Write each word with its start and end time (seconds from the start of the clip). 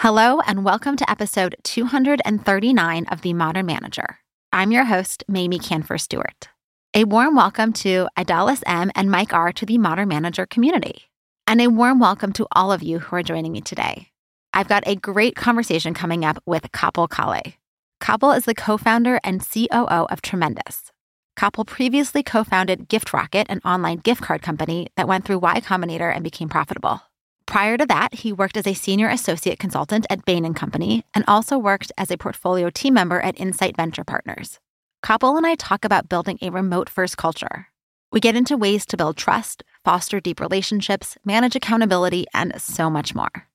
Hello, 0.00 0.40
and 0.40 0.62
welcome 0.62 0.94
to 0.96 1.10
episode 1.10 1.56
239 1.62 3.06
of 3.06 3.22
The 3.22 3.32
Modern 3.32 3.64
Manager. 3.64 4.18
I'm 4.52 4.70
your 4.70 4.84
host, 4.84 5.24
Mamie 5.26 5.58
Kanfer 5.58 5.98
Stewart. 5.98 6.50
A 6.92 7.04
warm 7.04 7.34
welcome 7.34 7.72
to 7.72 8.06
Idalis 8.14 8.62
M 8.66 8.92
and 8.94 9.10
Mike 9.10 9.32
R 9.32 9.54
to 9.54 9.64
the 9.64 9.78
Modern 9.78 10.08
Manager 10.08 10.44
community. 10.44 11.04
And 11.46 11.62
a 11.62 11.68
warm 11.68 11.98
welcome 11.98 12.34
to 12.34 12.46
all 12.52 12.72
of 12.72 12.82
you 12.82 12.98
who 12.98 13.16
are 13.16 13.22
joining 13.22 13.52
me 13.52 13.62
today. 13.62 14.10
I've 14.52 14.68
got 14.68 14.86
a 14.86 14.96
great 14.96 15.34
conversation 15.34 15.94
coming 15.94 16.26
up 16.26 16.42
with 16.44 16.70
Kapil 16.72 17.08
Kale. 17.08 17.54
Kapil 18.02 18.36
is 18.36 18.44
the 18.44 18.54
co 18.54 18.76
founder 18.76 19.18
and 19.24 19.40
COO 19.40 20.06
of 20.10 20.20
Tremendous. 20.20 20.92
Kapil 21.38 21.66
previously 21.66 22.22
co 22.22 22.44
founded 22.44 22.90
GiftRocket, 22.90 23.46
an 23.48 23.62
online 23.64 24.00
gift 24.00 24.20
card 24.20 24.42
company 24.42 24.88
that 24.98 25.08
went 25.08 25.24
through 25.24 25.38
Y 25.38 25.58
Combinator 25.62 26.14
and 26.14 26.22
became 26.22 26.50
profitable. 26.50 27.00
Prior 27.46 27.78
to 27.78 27.86
that, 27.86 28.12
he 28.12 28.32
worked 28.32 28.56
as 28.56 28.66
a 28.66 28.74
senior 28.74 29.08
associate 29.08 29.58
consultant 29.58 30.04
at 30.10 30.24
Bain 30.24 30.52
& 30.52 30.54
Company 30.54 31.04
and 31.14 31.24
also 31.28 31.56
worked 31.56 31.92
as 31.96 32.10
a 32.10 32.18
portfolio 32.18 32.70
team 32.70 32.94
member 32.94 33.20
at 33.20 33.38
Insight 33.40 33.76
Venture 33.76 34.04
Partners. 34.04 34.58
Kapil 35.04 35.36
and 35.36 35.46
I 35.46 35.54
talk 35.54 35.84
about 35.84 36.08
building 36.08 36.38
a 36.42 36.50
remote 36.50 36.88
first 36.90 37.16
culture. 37.16 37.68
We 38.10 38.18
get 38.18 38.34
into 38.34 38.56
ways 38.56 38.84
to 38.86 38.96
build 38.96 39.16
trust, 39.16 39.62
foster 39.84 40.20
deep 40.20 40.40
relationships, 40.40 41.16
manage 41.24 41.54
accountability, 41.54 42.26
and 42.34 42.60
so 42.60 42.90
much 42.90 43.14
more. 43.14 43.46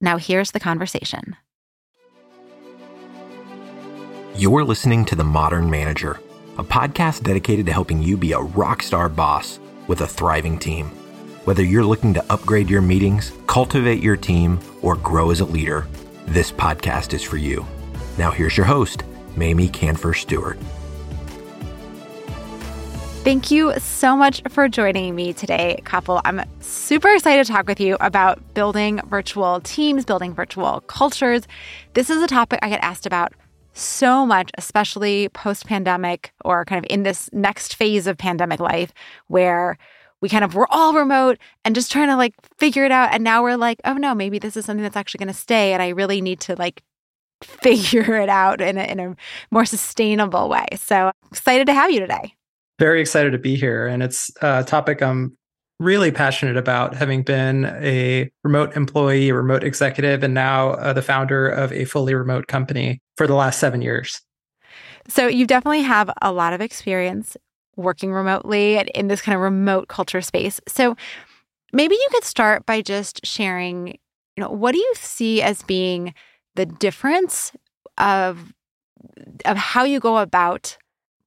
Now, 0.00 0.16
here's 0.16 0.52
the 0.52 0.60
conversation. 0.60 1.36
You're 4.36 4.64
listening 4.64 5.04
to 5.06 5.16
The 5.16 5.24
Modern 5.24 5.68
Manager, 5.68 6.20
a 6.56 6.64
podcast 6.64 7.24
dedicated 7.24 7.66
to 7.66 7.72
helping 7.72 8.02
you 8.02 8.16
be 8.16 8.32
a 8.32 8.40
rock 8.40 8.82
star 8.82 9.08
boss 9.08 9.58
with 9.88 10.00
a 10.02 10.06
thriving 10.06 10.58
team. 10.58 10.90
Whether 11.46 11.64
you're 11.64 11.84
looking 11.84 12.12
to 12.14 12.24
upgrade 12.30 12.68
your 12.68 12.82
meetings, 12.82 13.32
cultivate 13.46 14.02
your 14.02 14.16
team, 14.16 14.60
or 14.82 14.96
grow 14.96 15.30
as 15.30 15.40
a 15.40 15.46
leader, 15.46 15.86
this 16.26 16.52
podcast 16.52 17.14
is 17.14 17.22
for 17.22 17.38
you. 17.38 17.64
Now, 18.18 18.30
here's 18.30 18.58
your 18.58 18.66
host, 18.66 19.04
Mamie 19.36 19.70
Kanfer 19.70 20.14
Stewart. 20.14 20.58
Thank 23.24 23.50
you 23.50 23.72
so 23.78 24.14
much 24.14 24.42
for 24.50 24.68
joining 24.68 25.14
me 25.14 25.32
today, 25.32 25.80
Kapil. 25.84 26.20
I'm 26.26 26.42
super 26.60 27.08
excited 27.08 27.46
to 27.46 27.52
talk 27.52 27.66
with 27.66 27.80
you 27.80 27.96
about 28.00 28.52
building 28.52 29.00
virtual 29.06 29.60
teams, 29.62 30.04
building 30.04 30.34
virtual 30.34 30.82
cultures. 30.82 31.44
This 31.94 32.10
is 32.10 32.22
a 32.22 32.26
topic 32.26 32.58
I 32.60 32.68
get 32.68 32.82
asked 32.82 33.06
about 33.06 33.32
so 33.72 34.26
much, 34.26 34.50
especially 34.58 35.30
post 35.30 35.66
pandemic 35.66 36.34
or 36.44 36.66
kind 36.66 36.84
of 36.84 36.90
in 36.90 37.02
this 37.02 37.30
next 37.32 37.76
phase 37.76 38.06
of 38.06 38.18
pandemic 38.18 38.60
life 38.60 38.92
where 39.28 39.78
we 40.20 40.28
kind 40.28 40.44
of 40.44 40.54
were 40.54 40.66
all 40.70 40.94
remote 40.94 41.38
and 41.64 41.74
just 41.74 41.90
trying 41.90 42.08
to 42.08 42.16
like 42.16 42.34
figure 42.58 42.84
it 42.84 42.92
out. 42.92 43.12
And 43.12 43.24
now 43.24 43.42
we're 43.42 43.56
like, 43.56 43.80
oh 43.84 43.94
no, 43.94 44.14
maybe 44.14 44.38
this 44.38 44.56
is 44.56 44.64
something 44.64 44.82
that's 44.82 44.96
actually 44.96 45.18
going 45.18 45.34
to 45.34 45.38
stay. 45.38 45.72
And 45.72 45.82
I 45.82 45.88
really 45.88 46.20
need 46.20 46.40
to 46.40 46.56
like 46.56 46.82
figure 47.42 48.16
it 48.16 48.28
out 48.28 48.60
in 48.60 48.76
a, 48.76 48.82
in 48.82 49.00
a 49.00 49.16
more 49.50 49.64
sustainable 49.64 50.48
way. 50.48 50.66
So 50.76 51.10
excited 51.30 51.66
to 51.66 51.74
have 51.74 51.90
you 51.90 52.00
today. 52.00 52.34
Very 52.78 53.00
excited 53.00 53.32
to 53.32 53.38
be 53.38 53.56
here. 53.56 53.86
And 53.86 54.02
it's 54.02 54.30
a 54.40 54.64
topic 54.64 55.02
I'm 55.02 55.36
really 55.78 56.10
passionate 56.10 56.58
about, 56.58 56.94
having 56.94 57.22
been 57.22 57.64
a 57.80 58.30
remote 58.44 58.76
employee, 58.76 59.30
a 59.30 59.34
remote 59.34 59.64
executive, 59.64 60.22
and 60.22 60.34
now 60.34 60.72
uh, 60.72 60.92
the 60.92 61.02
founder 61.02 61.48
of 61.48 61.72
a 61.72 61.86
fully 61.86 62.14
remote 62.14 62.46
company 62.46 63.00
for 63.16 63.26
the 63.26 63.34
last 63.34 63.58
seven 63.58 63.80
years. 63.80 64.20
So 65.08 65.26
you 65.26 65.46
definitely 65.46 65.82
have 65.82 66.10
a 66.20 66.32
lot 66.32 66.52
of 66.52 66.60
experience 66.60 67.36
working 67.80 68.12
remotely 68.12 68.78
in 68.94 69.08
this 69.08 69.20
kind 69.20 69.34
of 69.34 69.42
remote 69.42 69.88
culture 69.88 70.20
space. 70.20 70.60
So 70.68 70.96
maybe 71.72 71.94
you 71.94 72.08
could 72.10 72.24
start 72.24 72.66
by 72.66 72.82
just 72.82 73.24
sharing, 73.24 73.88
you 74.36 74.44
know, 74.44 74.50
what 74.50 74.72
do 74.72 74.78
you 74.78 74.92
see 74.96 75.42
as 75.42 75.62
being 75.62 76.14
the 76.54 76.66
difference 76.66 77.52
of 77.98 78.52
of 79.46 79.56
how 79.56 79.84
you 79.84 79.98
go 79.98 80.18
about 80.18 80.76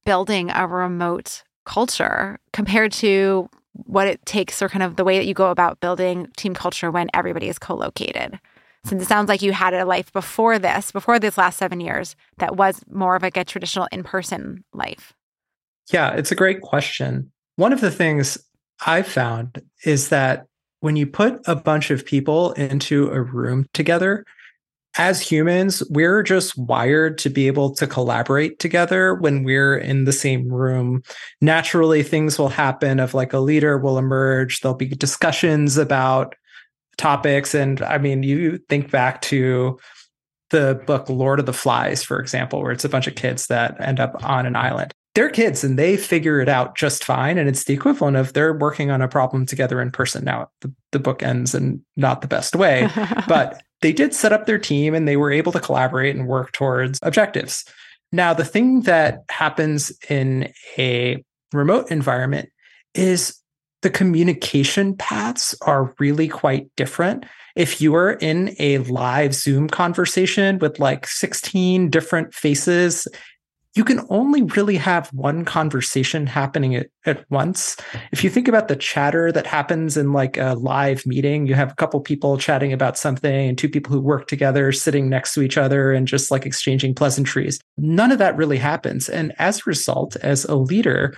building 0.05 0.51
a 0.51 0.67
remote 0.67 1.43
culture 1.65 2.39
compared 2.51 2.91
to 2.91 3.49
what 3.73 4.07
it 4.07 4.23
takes 4.25 4.61
or 4.61 4.69
kind 4.69 4.83
of 4.83 4.95
the 4.95 5.03
way 5.03 5.17
that 5.17 5.25
you 5.25 5.33
go 5.33 5.49
about 5.49 5.79
building 5.79 6.28
team 6.38 6.53
culture 6.53 6.91
when 6.91 7.09
everybody 7.13 7.47
is 7.47 7.57
co-located 7.57 8.39
since 8.85 9.01
it 9.01 9.07
sounds 9.07 9.29
like 9.29 9.41
you 9.41 9.53
had 9.53 9.73
a 9.73 9.85
life 9.85 10.11
before 10.13 10.59
this 10.59 10.91
before 10.91 11.17
this 11.17 11.38
last 11.38 11.57
seven 11.57 11.79
years 11.79 12.16
that 12.38 12.55
was 12.55 12.81
more 12.91 13.16
of 13.16 13.23
like 13.23 13.38
a 13.38 13.44
traditional 13.44 13.88
in-person 13.91 14.63
life 14.73 15.13
yeah, 15.91 16.13
it's 16.13 16.31
a 16.31 16.35
great 16.35 16.61
question. 16.61 17.31
One 17.55 17.73
of 17.73 17.81
the 17.81 17.91
things 17.91 18.38
I've 18.85 19.07
found 19.07 19.61
is 19.85 20.09
that 20.09 20.45
when 20.79 20.95
you 20.95 21.07
put 21.07 21.39
a 21.45 21.55
bunch 21.55 21.91
of 21.91 22.05
people 22.05 22.51
into 22.53 23.09
a 23.09 23.21
room 23.21 23.66
together, 23.73 24.25
as 24.97 25.22
humans, 25.22 25.81
we're 25.89 26.22
just 26.22 26.57
wired 26.57 27.17
to 27.19 27.29
be 27.29 27.47
able 27.47 27.73
to 27.75 27.88
collaborate 27.88 28.59
together 28.59 29.16
when 29.16 29.43
we're 29.43 29.75
in 29.75 30.03
the 30.03 30.11
same 30.11 30.47
room. 30.47 31.01
Naturally, 31.41 32.03
things 32.03 32.38
will 32.38 32.49
happen 32.49 32.99
of 32.99 33.13
like 33.13 33.33
a 33.33 33.39
leader 33.39 33.77
will 33.77 33.97
emerge, 33.97 34.59
there'll 34.59 34.77
be 34.77 34.88
discussions 34.88 35.77
about 35.77 36.35
topics. 36.97 37.55
And 37.55 37.81
I 37.81 37.97
mean, 37.97 38.22
you 38.22 38.59
think 38.69 38.91
back 38.91 39.22
to 39.23 39.79
the 40.51 40.79
book 40.85 41.09
Lord 41.09 41.39
of 41.39 41.47
the 41.47 41.53
Flies, 41.53 42.03
for 42.03 42.19
example, 42.19 42.61
where 42.61 42.72
it's 42.72 42.85
a 42.85 42.89
bunch 42.89 43.07
of 43.07 43.16
kids 43.16 43.47
that 43.47 43.79
end 43.81 43.99
up 43.99 44.23
on 44.23 44.45
an 44.45 44.55
island 44.55 44.93
they're 45.16 45.29
kids 45.29 45.63
and 45.63 45.78
they 45.78 45.96
figure 45.96 46.40
it 46.40 46.50
out 46.50 46.75
just 46.75 47.03
fine. 47.03 47.38
And 47.38 47.47
it's 47.47 47.66
the 47.66 47.74
equivalent 47.74 48.18
of 48.18 48.34
they're 48.34 48.53
working 48.53 48.90
on 48.90 49.01
a 49.01 49.07
problem 49.07 49.46
together 49.46 49.79
in 49.79 49.91
person. 49.91 50.24
Now, 50.24 50.50
the, 50.62 50.74
the 50.91 51.00
book 51.00 51.22
ends 51.22 51.53
in 51.53 51.84
not 51.96 52.22
the 52.22 52.28
best 52.28 52.56
way, 52.56 52.90
but 53.28 53.62
they 53.81 53.94
did 53.94 54.13
set 54.13 54.34
up 54.34 54.46
their 54.46 54.57
team 54.57 54.96
and 54.96 55.07
they 55.07 55.18
were 55.18 55.31
able 55.31 55.52
to 55.52 55.59
collaborate 55.59 56.16
and 56.16 56.28
work 56.28 56.52
towards 56.52 57.00
objectives. 57.03 57.66
Now, 58.12 58.34
the 58.34 58.46
thing 58.46 58.81
that 58.81 59.23
happens 59.29 59.91
in 60.09 60.52
a 60.78 61.23
remote 61.52 61.91
environment 61.91 62.50
is 62.96 63.40
the 63.81 63.90
communication 63.90 64.96
paths 64.96 65.56
are 65.62 65.94
really 66.00 66.28
quite 66.28 66.68
different. 66.75 67.25
If 67.56 67.81
you 67.81 67.94
are 67.96 68.13
in 68.13 68.56
a 68.57 68.79
live 68.79 69.35
Zoom 69.35 69.68
conversation 69.68 70.57
with 70.59 70.79
like 70.79 71.06
16 71.06 71.90
different 71.90 72.34
faces 72.34 73.07
you 73.75 73.84
can 73.84 74.01
only 74.09 74.44
really 74.44 74.78
have 74.78 75.09
one 75.13 75.45
conversation 75.45 76.28
happening 76.28 76.75
at, 76.75 76.88
at 77.06 77.29
once. 77.31 77.75
If 78.11 78.23
you 78.23 78.29
think 78.29 78.47
about 78.47 78.67
the 78.67 78.75
chatter 78.75 79.31
that 79.31 79.47
happens 79.47 79.97
in 79.97 80.13
like 80.13 80.38
a 80.38 80.53
live 80.53 81.06
meeting, 81.07 81.47
you 81.47 81.56
have 81.56 81.72
a 81.72 81.75
couple 81.75 82.00
people 82.01 82.38
chatting 82.38 82.72
about 82.72 82.97
something 82.97 83.50
and 83.50 83.57
two 83.57 83.69
people 83.69 83.91
who 83.91 84.00
work 84.00 84.28
together 84.28 84.72
sitting 84.72 85.09
next 85.09 85.34
to 85.34 85.41
each 85.41 85.57
other 85.57 85.91
and 85.91 86.07
just 86.07 86.29
like 86.29 86.45
exchanging 86.45 86.94
pleasantries. 86.94 87.59
None 87.78 88.11
of 88.11 88.19
that 88.19 88.38
really 88.38 88.57
happens. 88.57 89.09
And 89.09 89.34
as 89.39 89.59
a 89.59 89.63
result, 89.66 90.16
as 90.17 90.45
a 90.45 90.55
leader, 90.55 91.16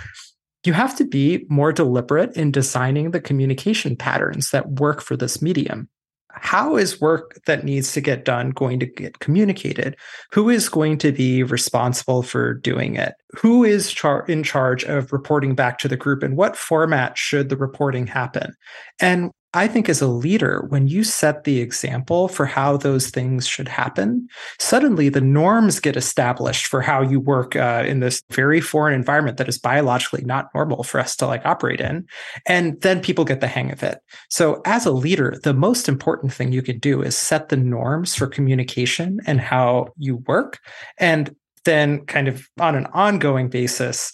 you 0.63 0.73
have 0.73 0.95
to 0.95 1.05
be 1.05 1.45
more 1.49 1.73
deliberate 1.73 2.35
in 2.37 2.51
designing 2.51 3.11
the 3.11 3.21
communication 3.21 3.95
patterns 3.95 4.51
that 4.51 4.71
work 4.71 5.01
for 5.01 5.17
this 5.17 5.41
medium 5.41 5.89
how 6.35 6.77
is 6.77 7.01
work 7.01 7.39
that 7.45 7.63
needs 7.63 7.93
to 7.93 8.01
get 8.01 8.25
done 8.25 8.51
going 8.51 8.79
to 8.79 8.85
get 8.85 9.19
communicated? 9.19 9.95
Who 10.31 10.49
is 10.49 10.69
going 10.69 10.97
to 10.99 11.11
be 11.11 11.43
responsible 11.43 12.23
for 12.23 12.53
doing 12.53 12.95
it? 12.95 13.15
Who 13.35 13.63
is 13.63 13.91
char- 13.91 14.25
in 14.27 14.43
charge 14.43 14.83
of 14.83 15.11
reporting 15.11 15.55
back 15.55 15.77
to 15.79 15.87
the 15.87 15.97
group? 15.97 16.23
And 16.23 16.37
what 16.37 16.57
format 16.57 17.17
should 17.17 17.49
the 17.49 17.57
reporting 17.57 18.07
happen? 18.07 18.53
And 18.99 19.31
I 19.55 19.69
think 19.69 19.87
as 19.87 20.01
a 20.01 20.07
leader, 20.07 20.65
when 20.67 20.89
you 20.89 21.05
set 21.05 21.45
the 21.45 21.61
example 21.61 22.27
for 22.27 22.45
how 22.45 22.75
those 22.75 23.09
things 23.09 23.47
should 23.47 23.69
happen, 23.69 24.27
suddenly 24.59 25.07
the 25.07 25.21
norms 25.21 25.79
get 25.79 25.95
established 25.95 26.67
for 26.67 26.81
how 26.81 27.01
you 27.01 27.21
work 27.21 27.55
uh, 27.55 27.85
in 27.87 28.01
this 28.01 28.21
very 28.31 28.59
foreign 28.59 28.93
environment 28.93 29.37
that 29.37 29.47
is 29.47 29.57
biologically 29.57 30.25
not 30.25 30.49
normal 30.53 30.83
for 30.83 30.99
us 30.99 31.15
to 31.15 31.25
like 31.25 31.45
operate 31.45 31.79
in. 31.79 32.05
And 32.45 32.81
then 32.81 32.99
people 32.99 33.23
get 33.23 33.39
the 33.39 33.47
hang 33.47 33.71
of 33.71 33.81
it. 33.81 33.99
So 34.29 34.61
as 34.65 34.85
a 34.85 34.91
leader, 34.91 35.39
the 35.43 35.53
most 35.53 35.87
important 35.87 36.33
thing 36.33 36.51
you 36.51 36.61
can 36.61 36.77
do 36.77 37.01
is 37.01 37.17
set 37.17 37.47
the 37.47 37.55
norms 37.57 38.13
for 38.13 38.27
communication 38.27 39.21
and 39.25 39.39
how 39.39 39.87
you 39.97 40.17
work. 40.27 40.59
And 40.97 41.33
then 41.63 42.05
kind 42.07 42.27
of 42.27 42.47
on 42.59 42.75
an 42.75 42.87
ongoing 42.87 43.49
basis, 43.49 44.11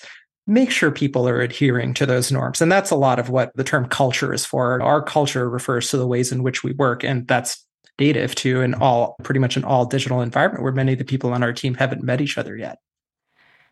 make 0.47 0.71
sure 0.71 0.91
people 0.91 1.27
are 1.27 1.41
adhering 1.41 1.93
to 1.93 2.05
those 2.05 2.31
norms. 2.31 2.61
And 2.61 2.71
that's 2.71 2.91
a 2.91 2.95
lot 2.95 3.19
of 3.19 3.29
what 3.29 3.51
the 3.55 3.63
term 3.63 3.87
culture 3.87 4.33
is 4.33 4.45
for. 4.45 4.81
Our 4.81 5.01
culture 5.01 5.49
refers 5.49 5.89
to 5.91 5.97
the 5.97 6.07
ways 6.07 6.31
in 6.31 6.43
which 6.43 6.63
we 6.63 6.73
work, 6.73 7.03
and 7.03 7.27
that's 7.27 7.65
native 7.99 8.33
to 8.33 8.61
an 8.61 8.73
all 8.75 9.15
pretty 9.23 9.39
much 9.39 9.57
an 9.57 9.63
all 9.63 9.85
digital 9.85 10.21
environment 10.21 10.63
where 10.63 10.71
many 10.71 10.93
of 10.93 10.99
the 10.99 11.05
people 11.05 11.33
on 11.33 11.43
our 11.43 11.53
team 11.53 11.75
haven't 11.75 12.03
met 12.03 12.21
each 12.21 12.37
other 12.37 12.57
yet. 12.57 12.79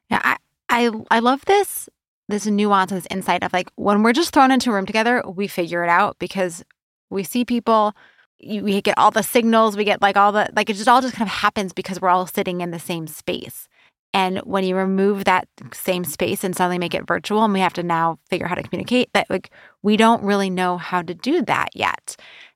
Yeah, 0.10 0.22
I 0.24 0.38
I, 0.70 0.92
I 1.10 1.20
love 1.20 1.44
this 1.46 1.90
this 2.28 2.46
nuance, 2.46 2.92
this 2.92 3.08
insight 3.10 3.44
of 3.44 3.52
like 3.52 3.70
when 3.76 4.04
we're 4.04 4.14
just 4.14 4.34
thrown 4.34 4.52
into 4.52 4.70
a 4.70 4.74
room 4.74 4.86
together, 4.86 5.24
we 5.28 5.48
figure 5.48 5.84
it 5.84 5.90
out 5.90 6.18
because 6.20 6.64
we 7.10 7.24
see 7.24 7.44
people. 7.44 7.94
we 8.42 8.82
get 8.82 8.98
all 8.98 9.12
the 9.12 9.24
signals, 9.24 9.76
we 9.76 9.84
get 9.84 10.02
like 10.02 10.16
all 10.16 10.32
the 10.32 10.48
like 10.56 10.70
it 10.70 10.76
just 10.76 10.88
all 10.88 11.02
just 11.02 11.16
kind 11.16 11.28
of 11.28 11.34
happens 11.34 11.74
because 11.74 12.00
we're 12.00 12.10
all 12.10 12.28
sitting 12.28 12.62
in 12.62 12.72
the 12.72 12.80
same 12.80 13.08
space. 13.08 13.68
And 14.14 14.40
when 14.40 14.64
you 14.64 14.76
remove 14.76 15.26
that 15.26 15.48
same 15.72 16.04
space 16.04 16.44
and 16.44 16.56
suddenly 16.56 16.80
make 16.80 16.96
it 16.96 17.08
virtual, 17.08 17.44
and 17.44 17.54
we 17.54 17.60
have 17.60 17.74
to 17.74 17.84
now 17.84 18.18
figure 18.30 18.46
out 18.46 18.50
how 18.50 18.56
to 18.56 18.64
communicate, 18.64 19.10
that 19.14 19.30
like 19.30 19.52
we 19.84 19.98
don't 19.98 20.24
really 20.24 20.50
know 20.50 20.78
how 20.78 21.02
to 21.02 21.14
do 21.14 21.44
that 21.44 21.70
yet. 21.76 22.16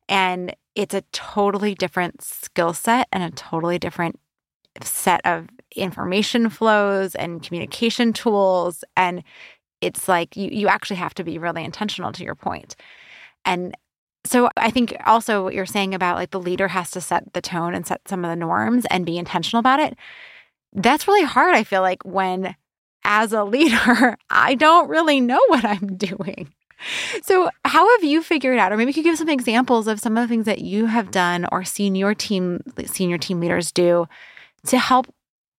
And 0.09 0.55
it's 0.75 0.93
a 0.93 1.03
totally 1.11 1.75
different 1.75 2.21
skill 2.23 2.73
set 2.73 3.07
and 3.11 3.23
a 3.23 3.31
totally 3.31 3.77
different 3.77 4.19
set 4.81 5.21
of 5.25 5.47
information 5.75 6.49
flows 6.49 7.15
and 7.15 7.43
communication 7.43 8.13
tools 8.13 8.83
and 8.95 9.23
it's 9.81 10.07
like 10.07 10.35
you 10.35 10.49
you 10.51 10.67
actually 10.67 10.95
have 10.95 11.13
to 11.13 11.23
be 11.23 11.37
really 11.37 11.63
intentional 11.63 12.11
to 12.11 12.23
your 12.23 12.35
point. 12.35 12.75
and 13.45 13.75
so 14.25 14.49
i 14.57 14.69
think 14.71 14.95
also 15.05 15.43
what 15.43 15.53
you're 15.53 15.65
saying 15.65 15.93
about 15.93 16.15
like 16.15 16.31
the 16.31 16.39
leader 16.39 16.69
has 16.69 16.89
to 16.91 17.01
set 17.01 17.33
the 17.33 17.41
tone 17.41 17.73
and 17.75 17.85
set 17.85 18.07
some 18.07 18.23
of 18.23 18.29
the 18.29 18.35
norms 18.35 18.85
and 18.89 19.05
be 19.05 19.17
intentional 19.17 19.59
about 19.59 19.79
it 19.79 19.95
that's 20.73 21.07
really 21.07 21.25
hard 21.25 21.55
i 21.55 21.63
feel 21.63 21.81
like 21.81 22.03
when 22.03 22.55
as 23.03 23.33
a 23.33 23.43
leader 23.43 24.17
i 24.29 24.55
don't 24.55 24.89
really 24.89 25.19
know 25.19 25.39
what 25.47 25.65
i'm 25.65 25.95
doing 25.95 26.53
so 27.21 27.49
how 27.63 27.89
have 27.95 28.03
you 28.03 28.21
figured 28.21 28.57
out 28.57 28.73
or 28.73 28.77
maybe 28.77 28.89
you 28.89 28.93
could 28.93 29.05
give 29.05 29.17
some 29.17 29.29
examples 29.29 29.87
of 29.87 29.99
some 29.99 30.17
of 30.17 30.23
the 30.23 30.27
things 30.27 30.45
that 30.45 30.59
you 30.59 30.85
have 30.87 31.11
done 31.11 31.47
or 31.51 31.63
seen 31.63 31.95
your 31.95 32.13
team 32.13 32.61
senior 32.85 33.17
team 33.17 33.39
leaders 33.39 33.71
do 33.71 34.05
to 34.65 34.77
help 34.77 35.07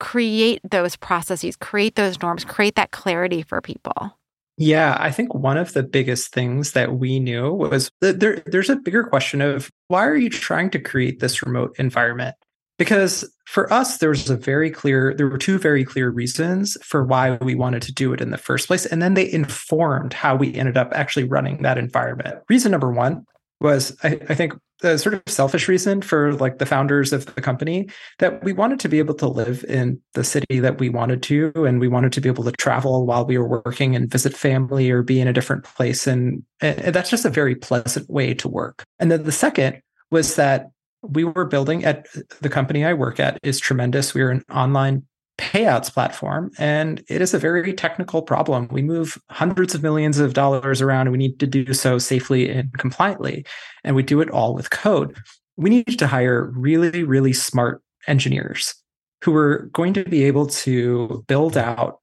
create 0.00 0.60
those 0.68 0.96
processes, 0.96 1.56
create 1.56 1.96
those 1.96 2.20
norms, 2.20 2.44
create 2.44 2.74
that 2.76 2.90
clarity 2.90 3.42
for 3.42 3.60
people? 3.60 4.18
Yeah, 4.56 4.96
I 5.00 5.10
think 5.10 5.34
one 5.34 5.56
of 5.56 5.72
the 5.72 5.82
biggest 5.82 6.32
things 6.32 6.72
that 6.72 6.98
we 6.98 7.18
knew 7.18 7.52
was 7.52 7.90
that 8.00 8.20
there, 8.20 8.42
there's 8.46 8.70
a 8.70 8.76
bigger 8.76 9.02
question 9.02 9.40
of 9.40 9.70
why 9.88 10.06
are 10.06 10.14
you 10.14 10.30
trying 10.30 10.70
to 10.70 10.78
create 10.78 11.20
this 11.20 11.42
remote 11.42 11.74
environment? 11.78 12.36
Because 12.78 13.30
for 13.46 13.72
us, 13.72 13.98
there 13.98 14.08
was 14.08 14.28
a 14.28 14.36
very 14.36 14.70
clear, 14.70 15.14
there 15.16 15.28
were 15.28 15.38
two 15.38 15.58
very 15.58 15.84
clear 15.84 16.10
reasons 16.10 16.76
for 16.82 17.04
why 17.04 17.38
we 17.40 17.54
wanted 17.54 17.82
to 17.82 17.92
do 17.92 18.12
it 18.12 18.20
in 18.20 18.30
the 18.30 18.38
first 18.38 18.66
place. 18.66 18.84
And 18.84 19.00
then 19.00 19.14
they 19.14 19.30
informed 19.30 20.12
how 20.12 20.34
we 20.34 20.54
ended 20.54 20.76
up 20.76 20.92
actually 20.92 21.24
running 21.24 21.62
that 21.62 21.78
environment. 21.78 22.40
Reason 22.48 22.72
number 22.72 22.90
one 22.90 23.26
was 23.60 23.96
I, 24.02 24.18
I 24.28 24.34
think 24.34 24.54
the 24.80 24.98
sort 24.98 25.14
of 25.14 25.22
selfish 25.26 25.68
reason 25.68 26.02
for 26.02 26.34
like 26.34 26.58
the 26.58 26.66
founders 26.66 27.12
of 27.12 27.32
the 27.34 27.40
company 27.40 27.88
that 28.18 28.42
we 28.44 28.52
wanted 28.52 28.80
to 28.80 28.88
be 28.88 28.98
able 28.98 29.14
to 29.14 29.28
live 29.28 29.64
in 29.64 30.00
the 30.12 30.24
city 30.24 30.60
that 30.60 30.78
we 30.78 30.88
wanted 30.88 31.22
to 31.22 31.52
and 31.56 31.80
we 31.80 31.88
wanted 31.88 32.12
to 32.12 32.20
be 32.20 32.28
able 32.28 32.44
to 32.44 32.52
travel 32.52 33.06
while 33.06 33.24
we 33.24 33.38
were 33.38 33.62
working 33.64 33.96
and 33.96 34.10
visit 34.10 34.36
family 34.36 34.90
or 34.90 35.02
be 35.02 35.20
in 35.20 35.28
a 35.28 35.32
different 35.32 35.64
place 35.64 36.06
and, 36.06 36.42
and 36.60 36.94
that's 36.94 37.08
just 37.08 37.24
a 37.24 37.30
very 37.30 37.54
pleasant 37.54 38.08
way 38.10 38.34
to 38.34 38.48
work 38.48 38.84
and 38.98 39.10
then 39.10 39.22
the 39.22 39.32
second 39.32 39.80
was 40.10 40.36
that 40.36 40.70
we 41.08 41.24
were 41.24 41.44
building 41.44 41.84
at 41.84 42.06
the 42.40 42.48
company 42.48 42.84
i 42.84 42.92
work 42.92 43.20
at 43.20 43.38
is 43.42 43.60
tremendous. 43.60 44.14
We're 44.14 44.30
an 44.30 44.44
online 44.50 45.04
payouts 45.38 45.92
platform 45.92 46.52
and 46.58 47.02
it 47.08 47.20
is 47.20 47.34
a 47.34 47.38
very 47.38 47.72
technical 47.72 48.22
problem. 48.22 48.68
We 48.70 48.82
move 48.82 49.18
hundreds 49.30 49.74
of 49.74 49.82
millions 49.82 50.18
of 50.18 50.32
dollars 50.32 50.80
around 50.80 51.08
and 51.08 51.12
we 51.12 51.18
need 51.18 51.40
to 51.40 51.46
do 51.46 51.74
so 51.74 51.98
safely 51.98 52.48
and 52.48 52.72
compliantly 52.78 53.44
and 53.82 53.96
we 53.96 54.04
do 54.04 54.20
it 54.20 54.30
all 54.30 54.54
with 54.54 54.70
code. 54.70 55.16
We 55.56 55.70
need 55.70 55.98
to 55.98 56.06
hire 56.06 56.52
really 56.54 57.02
really 57.02 57.32
smart 57.32 57.82
engineers 58.06 58.74
who 59.22 59.34
are 59.34 59.70
going 59.72 59.94
to 59.94 60.04
be 60.04 60.24
able 60.24 60.46
to 60.46 61.24
build 61.26 61.56
out 61.56 62.00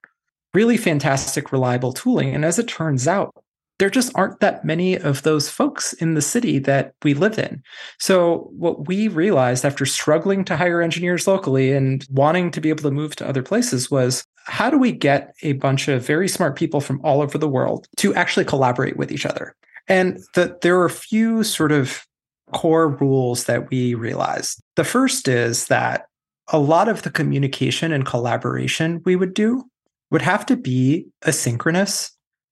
really 0.54 0.78
fantastic 0.78 1.52
reliable 1.52 1.94
tooling. 1.94 2.36
And 2.36 2.44
as 2.44 2.60
it 2.60 2.68
turns 2.68 3.08
out 3.08 3.34
there 3.82 3.90
just 3.90 4.12
aren't 4.14 4.40
that 4.42 4.64
many 4.64 4.96
of 4.96 5.24
those 5.24 5.50
folks 5.50 5.94
in 5.94 6.14
the 6.14 6.22
city 6.22 6.60
that 6.60 6.94
we 7.02 7.16
live 7.16 7.40
in. 7.40 7.64
So, 7.98 8.52
what 8.52 8.88
we 8.88 9.08
realized 9.08 9.66
after 9.66 9.88
struggling 9.88 10.46
to 10.46 10.56
hire 10.56 10.84
engineers 10.84 11.28
locally 11.28 11.72
and 11.72 12.06
wanting 12.12 12.52
to 12.52 12.62
be 12.62 12.70
able 12.70 12.84
to 12.84 12.92
move 12.92 13.16
to 13.16 13.28
other 13.28 13.42
places 13.42 13.90
was 13.90 14.24
how 14.46 14.70
do 14.70 14.78
we 14.78 14.92
get 14.92 15.34
a 15.42 15.54
bunch 15.54 15.88
of 15.88 16.06
very 16.06 16.28
smart 16.28 16.56
people 16.56 16.80
from 16.80 17.02
all 17.04 17.24
over 17.24 17.40
the 17.40 17.50
world 17.50 17.88
to 17.98 18.14
actually 18.14 18.46
collaborate 18.46 18.98
with 18.98 19.12
each 19.12 19.26
other? 19.26 19.56
And 19.88 20.20
that 20.36 20.62
there 20.62 20.80
are 20.80 20.86
a 20.86 20.92
few 20.92 21.44
sort 21.44 21.72
of 21.72 22.06
core 22.54 22.88
rules 22.88 23.46
that 23.46 23.72
we 23.72 23.96
realized. 23.96 24.62
The 24.76 24.84
first 24.84 25.28
is 25.28 25.70
that 25.70 26.06
a 26.50 26.60
lot 26.60 26.88
of 26.88 27.02
the 27.02 27.10
communication 27.10 27.92
and 27.92 28.06
collaboration 28.06 29.02
we 29.06 29.16
would 29.16 29.34
do 29.34 29.64
would 30.12 30.22
have 30.22 30.46
to 30.46 30.56
be 30.56 31.08
asynchronous 31.26 32.12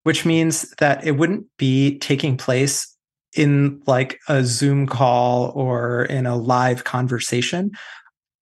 which 0.09 0.25
means 0.25 0.67
that 0.79 1.05
it 1.05 1.17
wouldn't 1.17 1.45
be 1.57 1.99
taking 1.99 2.35
place 2.35 2.97
in 3.35 3.79
like 3.85 4.19
a 4.27 4.43
Zoom 4.43 4.87
call 4.87 5.51
or 5.53 6.05
in 6.05 6.25
a 6.25 6.35
live 6.35 6.83
conversation. 6.83 7.69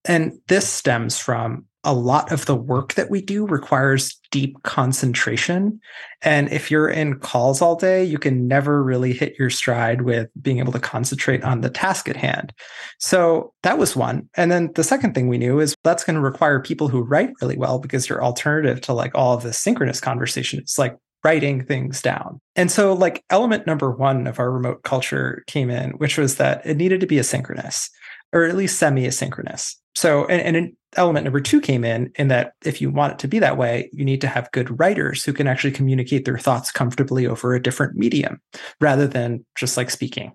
And 0.05 0.39
this 0.47 0.65
stems 0.65 1.19
from 1.19 1.65
a 1.83 1.93
lot 1.93 2.31
of 2.31 2.45
the 2.45 2.55
work 2.55 2.93
that 2.93 3.09
we 3.09 3.21
do 3.21 3.45
requires 3.45 4.17
deep 4.31 4.63
concentration. 4.63 5.81
And 6.21 6.49
if 6.53 6.71
you're 6.71 6.87
in 6.87 7.19
calls 7.19 7.61
all 7.61 7.75
day, 7.75 8.01
you 8.01 8.17
can 8.17 8.47
never 8.47 8.81
really 8.81 9.11
hit 9.11 9.37
your 9.37 9.49
stride 9.49 10.03
with 10.03 10.29
being 10.41 10.59
able 10.59 10.71
to 10.71 10.79
concentrate 10.79 11.43
on 11.43 11.59
the 11.59 11.69
task 11.69 12.07
at 12.07 12.15
hand. 12.15 12.53
So 12.97 13.53
that 13.63 13.77
was 13.77 13.93
one. 13.93 14.29
And 14.35 14.49
then 14.49 14.71
the 14.75 14.85
second 14.85 15.15
thing 15.15 15.27
we 15.27 15.37
knew 15.37 15.59
is 15.59 15.75
that's 15.83 16.05
going 16.05 16.15
to 16.15 16.21
require 16.21 16.61
people 16.61 16.87
who 16.87 17.01
write 17.01 17.31
really 17.41 17.57
well 17.57 17.77
because 17.77 18.07
your 18.07 18.23
alternative 18.23 18.79
to 18.81 18.93
like 18.93 19.11
all 19.15 19.35
of 19.35 19.43
the 19.43 19.51
synchronous 19.51 19.99
conversation 19.99 20.61
is 20.61 20.77
like 20.77 20.95
writing 21.27 21.61
things 21.65 22.01
down. 22.01 22.39
And 22.55 22.71
so, 22.71 22.93
like, 22.93 23.21
element 23.29 23.67
number 23.67 23.91
one 23.91 24.27
of 24.27 24.39
our 24.39 24.49
remote 24.49 24.83
culture 24.83 25.43
came 25.47 25.69
in, 25.69 25.89
which 25.97 26.17
was 26.17 26.37
that 26.37 26.65
it 26.65 26.77
needed 26.77 27.01
to 27.01 27.05
be 27.05 27.17
asynchronous 27.17 27.89
or 28.31 28.45
at 28.45 28.55
least 28.55 28.79
semi 28.79 29.05
asynchronous. 29.05 29.75
So, 29.93 30.25
and, 30.27 30.55
and 30.55 30.73
element 30.95 31.25
number 31.25 31.41
two 31.41 31.59
came 31.59 31.83
in, 31.83 32.13
in 32.15 32.29
that 32.29 32.53
if 32.63 32.79
you 32.79 32.89
want 32.89 33.13
it 33.13 33.19
to 33.19 33.27
be 33.27 33.39
that 33.39 33.57
way, 33.57 33.89
you 33.91 34.05
need 34.05 34.21
to 34.21 34.27
have 34.27 34.49
good 34.53 34.79
writers 34.79 35.25
who 35.25 35.33
can 35.33 35.47
actually 35.47 35.71
communicate 35.71 36.23
their 36.23 36.37
thoughts 36.37 36.71
comfortably 36.71 37.27
over 37.27 37.53
a 37.53 37.61
different 37.61 37.97
medium 37.97 38.39
rather 38.79 39.05
than 39.05 39.45
just 39.57 39.75
like 39.75 39.89
speaking. 39.89 40.31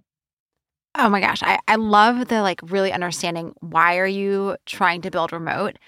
Oh 0.98 1.08
my 1.08 1.22
gosh, 1.22 1.42
I, 1.42 1.58
I 1.68 1.76
love 1.76 2.28
the 2.28 2.42
like 2.42 2.60
really 2.64 2.92
understanding 2.92 3.54
why 3.60 3.96
are 3.96 4.06
you 4.06 4.56
trying 4.66 5.00
to 5.02 5.10
build 5.10 5.32
remote, 5.32 5.78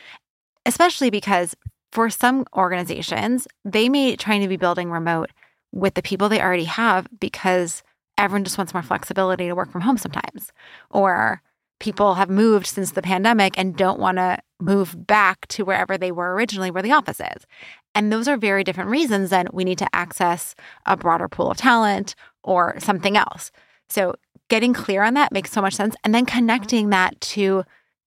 especially 0.65 1.11
because 1.11 1.55
for 1.95 2.11
some 2.11 2.45
organizations, 2.57 3.47
they 3.65 3.89
may 3.89 4.17
trying 4.17 4.43
to 4.43 4.49
be 4.49 4.57
building 4.57 4.91
remote 4.91 5.31
with 5.71 5.95
the 5.95 6.03
people 6.03 6.29
they 6.29 6.43
already 6.43 6.65
have 6.65 7.07
because 7.21 7.85
everyone 8.19 8.43
just 8.43 8.59
wants 8.59 8.75
more 8.75 8.83
flexibility 8.83 9.47
to 9.47 9.55
work 9.55 9.71
from 9.71 9.83
home 9.83 9.97
sometimes. 9.97 10.53
Or 10.91 11.41
people 11.79 12.15
have 12.15 12.29
moved 12.29 12.67
since 12.67 12.91
the 12.91 13.03
pandemic 13.03 13.57
and 13.57 13.77
don't 13.77 14.01
want 14.01 14.19
to 14.19 14.39
move 14.61 15.07
back 15.07 15.47
to 15.49 15.65
wherever 15.65 15.97
they 15.97 16.11
were 16.11 16.35
originally, 16.35 16.71
where 16.71 16.83
the 16.83 16.93
office 16.93 17.21
is. 17.21 17.47
And 17.95 18.13
those 18.13 18.27
are 18.27 18.37
very 18.37 18.65
different 18.65 18.91
reasons 18.91 19.31
than 19.31 19.47
we 19.53 19.65
need 19.65 19.79
to 19.79 19.95
access 19.95 20.57
a 20.87 20.97
broader 20.97 21.29
pool 21.29 21.53
of 21.53 21.59
talent 21.59 22.17
or 22.43 22.75
something 22.81 23.17
else. 23.17 23.53
So 23.89 24.17
getting 24.49 24.75
clear 24.75 25.05
on 25.05 25.15
that 25.15 25.33
makes 25.33 25.53
so 25.53 25.63
much 25.63 25.75
sense. 25.75 25.95
And 26.03 26.13
then 26.13 26.27
connecting 26.27 26.91
that 26.91 27.21
to 27.21 27.63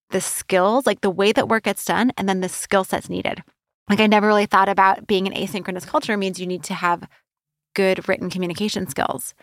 the 0.09 0.21
skills, 0.21 0.85
like 0.85 0.99
the 1.01 1.09
way 1.09 1.31
that 1.31 1.47
work 1.47 1.63
gets 1.63 1.85
done, 1.85 2.11
and 2.17 2.27
then 2.27 2.41
the 2.41 2.49
skill 2.49 2.83
sets 2.83 3.09
needed. 3.09 3.43
Like 3.89 3.99
I 3.99 4.07
never 4.07 4.27
really 4.27 4.45
thought 4.45 4.69
about 4.69 5.07
being 5.07 5.27
an 5.27 5.33
asynchronous 5.33 5.87
culture 5.87 6.17
means 6.17 6.39
you 6.39 6.47
need 6.47 6.63
to 6.63 6.73
have 6.73 7.07
good 7.75 8.07
written 8.07 8.29
communication 8.29 8.87
skills. 8.87 9.33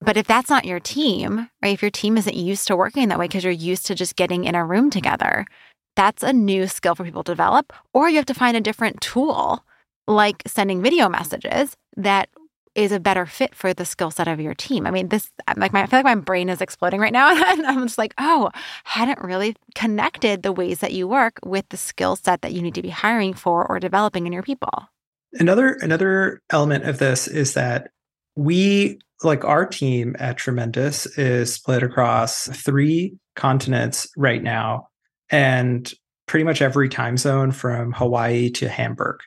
But 0.00 0.16
if 0.16 0.26
that's 0.26 0.50
not 0.50 0.66
your 0.66 0.80
team, 0.80 1.48
right? 1.62 1.72
If 1.72 1.82
your 1.82 1.90
team 1.90 2.18
isn't 2.18 2.36
used 2.36 2.66
to 2.66 2.76
working 2.76 3.08
that 3.08 3.18
way 3.18 3.26
because 3.26 3.44
you're 3.44 3.52
used 3.52 3.86
to 3.86 3.94
just 3.94 4.16
getting 4.16 4.44
in 4.44 4.54
a 4.54 4.64
room 4.64 4.90
together, 4.90 5.46
that's 5.94 6.22
a 6.22 6.32
new 6.32 6.66
skill 6.66 6.94
for 6.94 7.04
people 7.04 7.24
to 7.24 7.32
develop. 7.32 7.72
Or 7.94 8.08
you 8.08 8.16
have 8.16 8.26
to 8.26 8.34
find 8.34 8.56
a 8.56 8.60
different 8.60 9.00
tool 9.00 9.64
like 10.06 10.42
sending 10.46 10.82
video 10.82 11.08
messages 11.08 11.74
that 11.96 12.28
is 12.76 12.92
a 12.92 13.00
better 13.00 13.24
fit 13.24 13.54
for 13.54 13.72
the 13.72 13.86
skill 13.86 14.10
set 14.10 14.28
of 14.28 14.38
your 14.38 14.54
team. 14.54 14.86
I 14.86 14.90
mean, 14.90 15.08
this 15.08 15.30
like 15.56 15.72
my, 15.72 15.82
I 15.82 15.86
feel 15.86 15.98
like 15.98 16.04
my 16.04 16.14
brain 16.14 16.50
is 16.50 16.60
exploding 16.60 17.00
right 17.00 17.12
now, 17.12 17.30
and 17.52 17.66
I'm 17.66 17.86
just 17.86 17.98
like, 17.98 18.14
oh, 18.18 18.50
hadn't 18.84 19.20
really 19.20 19.56
connected 19.74 20.42
the 20.42 20.52
ways 20.52 20.80
that 20.80 20.92
you 20.92 21.08
work 21.08 21.40
with 21.44 21.66
the 21.70 21.76
skill 21.76 22.16
set 22.16 22.42
that 22.42 22.52
you 22.52 22.60
need 22.62 22.74
to 22.74 22.82
be 22.82 22.90
hiring 22.90 23.32
for 23.34 23.66
or 23.66 23.80
developing 23.80 24.26
in 24.26 24.32
your 24.32 24.42
people. 24.42 24.88
Another 25.32 25.78
another 25.80 26.40
element 26.50 26.84
of 26.84 26.98
this 26.98 27.26
is 27.26 27.54
that 27.54 27.90
we 28.36 28.98
like 29.24 29.44
our 29.44 29.64
team 29.64 30.14
at 30.18 30.36
Tremendous 30.36 31.06
is 31.18 31.54
split 31.54 31.82
across 31.82 32.46
three 32.48 33.16
continents 33.34 34.06
right 34.16 34.42
now, 34.42 34.88
and 35.30 35.90
pretty 36.26 36.44
much 36.44 36.60
every 36.60 36.90
time 36.90 37.16
zone 37.16 37.52
from 37.52 37.92
Hawaii 37.92 38.50
to 38.50 38.68
Hamburg. 38.68 39.20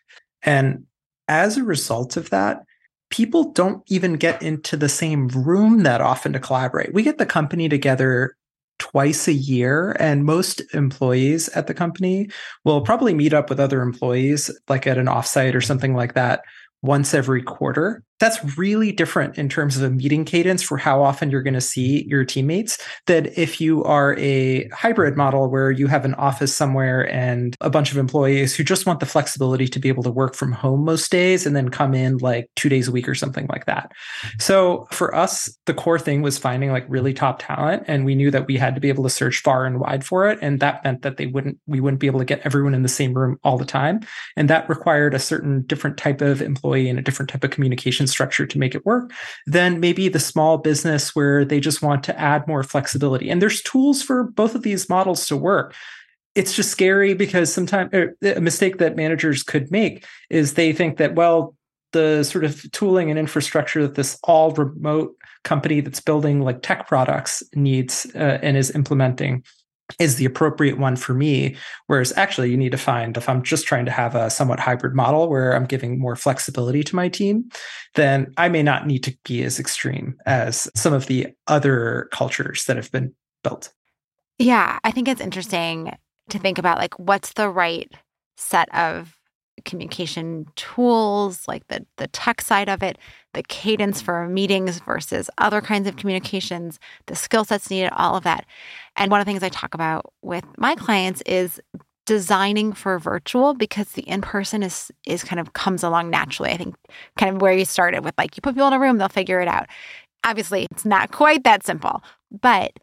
And 0.44 0.86
as 1.28 1.58
a 1.58 1.64
result 1.64 2.18
of 2.18 2.30
that, 2.30 2.64
people 3.10 3.52
don't 3.52 3.84
even 3.88 4.14
get 4.14 4.42
into 4.42 4.78
the 4.78 4.90
same 4.90 5.28
room 5.30 5.84
that 5.84 6.02
often 6.02 6.34
to 6.34 6.40
collaborate. 6.40 6.94
We 6.94 7.04
get 7.04 7.18
the 7.18 7.26
company 7.26 7.68
together 7.70 8.36
twice 8.78 9.28
a 9.28 9.34
year 9.34 9.96
and 10.00 10.24
most 10.24 10.62
employees 10.74 11.50
at 11.50 11.68
the 11.68 11.74
company 11.74 12.30
will 12.64 12.82
probably 12.82 13.14
meet 13.14 13.34
up 13.34 13.50
with 13.50 13.60
other 13.60 13.82
employees 13.82 14.50
like 14.70 14.88
at 14.88 14.98
an 14.98 15.08
offsite 15.08 15.54
or 15.54 15.62
something 15.62 15.94
like 15.94 16.14
that 16.14 16.42
once 16.82 17.14
every 17.14 17.44
quarter 17.44 18.04
that's 18.20 18.58
really 18.58 18.92
different 18.92 19.38
in 19.38 19.50
terms 19.50 19.78
of 19.78 19.84
a 19.84 19.90
meeting 19.90 20.26
cadence 20.26 20.62
for 20.62 20.78
how 20.78 21.02
often 21.02 21.32
you're 21.32 21.42
going 21.42 21.54
to 21.54 21.62
see 21.62 22.06
your 22.08 22.26
teammates 22.26 22.78
than 23.08 23.32
if 23.36 23.62
you 23.62 23.84
are 23.84 24.18
a 24.18 24.68
hybrid 24.70 25.16
model 25.16 25.50
where 25.50 25.72
you 25.72 25.88
have 25.88 26.06
an 26.06 26.14
office 26.16 26.54
somewhere 26.54 27.10
and 27.12 27.56
a 27.62 27.70
bunch 27.70 27.92
of 27.92 27.98
employees 27.98 28.56
who 28.56 28.64
just 28.64 28.86
want 28.86 29.00
the 29.00 29.06
flexibility 29.06 29.68
to 29.68 29.80
be 29.80 29.88
able 29.88 30.04
to 30.04 30.12
work 30.12 30.36
from 30.36 30.52
home 30.52 30.84
most 30.84 31.10
days 31.12 31.46
and 31.46 31.56
then 31.56 31.70
come 31.70 31.94
in 31.94 32.18
like 32.18 32.50
two 32.56 32.70
days 32.70 32.88
a 32.88 32.92
week 32.92 33.08
or 33.08 33.16
something 33.16 33.48
like 33.50 33.66
that. 33.66 33.92
So 34.38 34.88
for 34.92 35.16
us, 35.16 35.58
the 35.66 35.74
core 35.74 36.00
thing 36.00 36.22
was 36.22 36.38
finding 36.38 36.72
like 36.72 36.86
really 36.90 37.14
top 37.14 37.40
talent. 37.40 37.84
And 37.88 38.06
we 38.06 38.16
knew 38.16 38.32
that 38.32 38.48
we 38.48 38.58
had 38.58 38.76
to 38.76 38.82
be 38.82 38.90
able 38.90 39.04
to 39.04 39.10
search 39.10 39.42
far 39.42 39.66
and 39.66 39.80
wide 39.80 40.06
for 40.06 40.28
it. 40.28 40.40
And 40.42 40.60
that 40.60 40.84
meant 40.84 41.04
that 41.04 41.18
they 41.18 41.28
wouldn't, 41.28 41.58
we 41.68 41.80
wouldn't 41.80 42.02
be 42.02 42.08
able 42.08 42.20
to 42.20 42.26
get 42.26 42.42
everyone 42.46 42.74
in 42.74 42.84
the 42.84 42.90
same 42.90 43.14
room 43.14 43.38
all 43.44 43.58
the 43.58 43.66
time. 43.66 44.02
And 44.36 44.50
that 44.50 44.68
required 44.68 45.14
a 45.14 45.20
certain 45.20 45.62
different 45.64 45.98
type 45.98 46.22
of 46.22 46.42
employee 46.42 46.90
and 46.90 47.00
a 47.00 47.02
different 47.02 47.30
type 47.30 47.44
of 47.44 47.52
communication 47.52 48.08
structure 48.10 48.46
to 48.46 48.60
make 48.60 48.76
it 48.76 48.86
work 48.86 49.12
than 49.46 49.80
maybe 49.80 50.10
the 50.10 50.20
small 50.20 50.58
business 50.58 51.16
where 51.16 51.46
they 51.46 51.60
just 51.60 51.82
want 51.82 52.04
to 52.04 52.20
add 52.20 52.48
more 52.48 52.64
flexibility. 52.64 53.30
And 53.30 53.42
there's 53.42 53.62
tools 53.62 54.02
for 54.02 54.24
both 54.24 54.56
of 54.56 54.64
these 54.64 54.90
models 54.90 55.28
to 55.28 55.38
work. 55.38 55.76
It's 56.36 56.56
just 56.56 56.72
scary 56.72 57.14
because 57.14 57.52
sometimes 57.52 57.92
er, 57.94 58.16
a 58.24 58.42
mistake 58.42 58.78
that 58.78 58.96
managers 58.96 59.44
could 59.44 59.72
make 59.72 60.06
is 60.30 60.54
they 60.54 60.74
think 60.74 60.98
that, 60.98 61.16
well, 61.16 61.56
the 61.92 62.24
sort 62.24 62.46
of 62.46 62.72
tooling 62.72 63.10
and 63.10 63.18
infrastructure 63.18 63.82
that 63.82 63.96
this 63.96 64.20
all 64.24 64.52
remote 64.52 65.16
company 65.44 65.82
that's 65.82 66.02
building 66.02 66.42
like 66.42 66.62
tech 66.62 66.88
products 66.88 67.42
needs 67.56 68.06
uh, 68.16 68.40
and 68.42 68.58
is 68.58 68.72
implementing 68.76 69.44
is 69.98 70.18
the 70.18 70.26
appropriate 70.26 70.78
one 70.78 70.96
for 70.96 71.14
me. 71.14 71.56
Whereas 71.88 72.14
actually, 72.16 72.52
you 72.52 72.58
need 72.58 72.72
to 72.72 72.78
find 72.78 73.18
if 73.18 73.28
I'm 73.28 73.42
just 73.42 73.66
trying 73.66 73.86
to 73.86 73.92
have 73.92 74.16
a 74.16 74.30
somewhat 74.30 74.60
hybrid 74.60 74.96
model 74.96 75.30
where 75.30 75.56
I'm 75.56 75.66
giving 75.66 76.00
more 76.00 76.16
flexibility 76.16 76.84
to 76.84 76.96
my 76.96 77.10
team, 77.10 77.50
then 77.96 78.34
I 78.38 78.50
may 78.50 78.64
not 78.64 78.86
need 78.86 79.04
to 79.06 79.18
be 79.24 79.44
as 79.44 79.60
extreme 79.60 80.16
as 80.26 80.70
some 80.76 80.94
of 80.94 81.08
the 81.08 81.28
other 81.48 82.08
cultures 82.12 82.66
that 82.66 82.78
have 82.78 82.92
been 82.92 83.14
built. 83.44 83.72
Yeah, 84.38 84.80
I 84.84 84.92
think 84.92 85.08
it's 85.08 85.22
interesting 85.22 85.96
to 86.30 86.40
think 86.40 86.58
about 86.58 86.78
like 86.78 86.98
what's 87.00 87.34
the 87.34 87.50
right 87.50 87.92
set 88.38 88.74
of 88.74 89.19
communication 89.66 90.46
tools, 90.56 91.48
like 91.48 91.68
the 91.68 91.86
the 91.98 92.08
tech 92.08 92.42
side 92.42 92.70
of 92.70 92.84
it, 92.84 92.98
the 93.34 93.44
cadence 93.44 94.02
for 94.02 94.28
meetings 94.28 94.80
versus 94.80 95.30
other 95.38 95.62
kinds 95.62 95.88
of 95.88 95.96
communications, 95.96 96.80
the 97.08 97.16
skill 97.16 97.46
sets 97.46 97.70
needed, 97.70 97.92
all 97.96 98.16
of 98.16 98.24
that. 98.24 98.46
And 98.96 99.12
one 99.12 99.20
of 99.20 99.26
the 99.26 99.32
things 99.32 99.44
I 99.44 99.50
talk 99.50 99.74
about 99.74 100.14
with 100.22 100.46
my 100.58 100.76
clients 100.76 101.22
is 101.26 101.60
designing 102.06 102.74
for 102.74 102.98
virtual 102.98 103.54
because 103.54 103.92
the 103.92 104.02
in-person 104.02 104.64
is 104.64 104.92
is 105.06 105.24
kind 105.24 105.40
of 105.40 105.54
comes 105.54 105.84
along 105.84 106.10
naturally. 106.10 106.52
I 106.52 106.58
think 106.58 106.76
kind 107.18 107.36
of 107.36 107.42
where 107.42 107.54
you 107.54 107.66
started 107.66 108.04
with 108.04 108.16
like 108.18 108.36
you 108.36 108.42
put 108.42 108.56
people 108.56 108.68
in 108.68 108.74
a 108.74 108.80
room, 108.80 108.98
they'll 108.98 109.10
figure 109.10 109.42
it 109.42 109.48
out. 109.48 109.68
Obviously, 110.24 110.68
it's 110.72 110.86
not 110.86 111.12
quite 111.12 111.44
that 111.44 111.66
simple, 111.66 112.02
but 112.32 112.74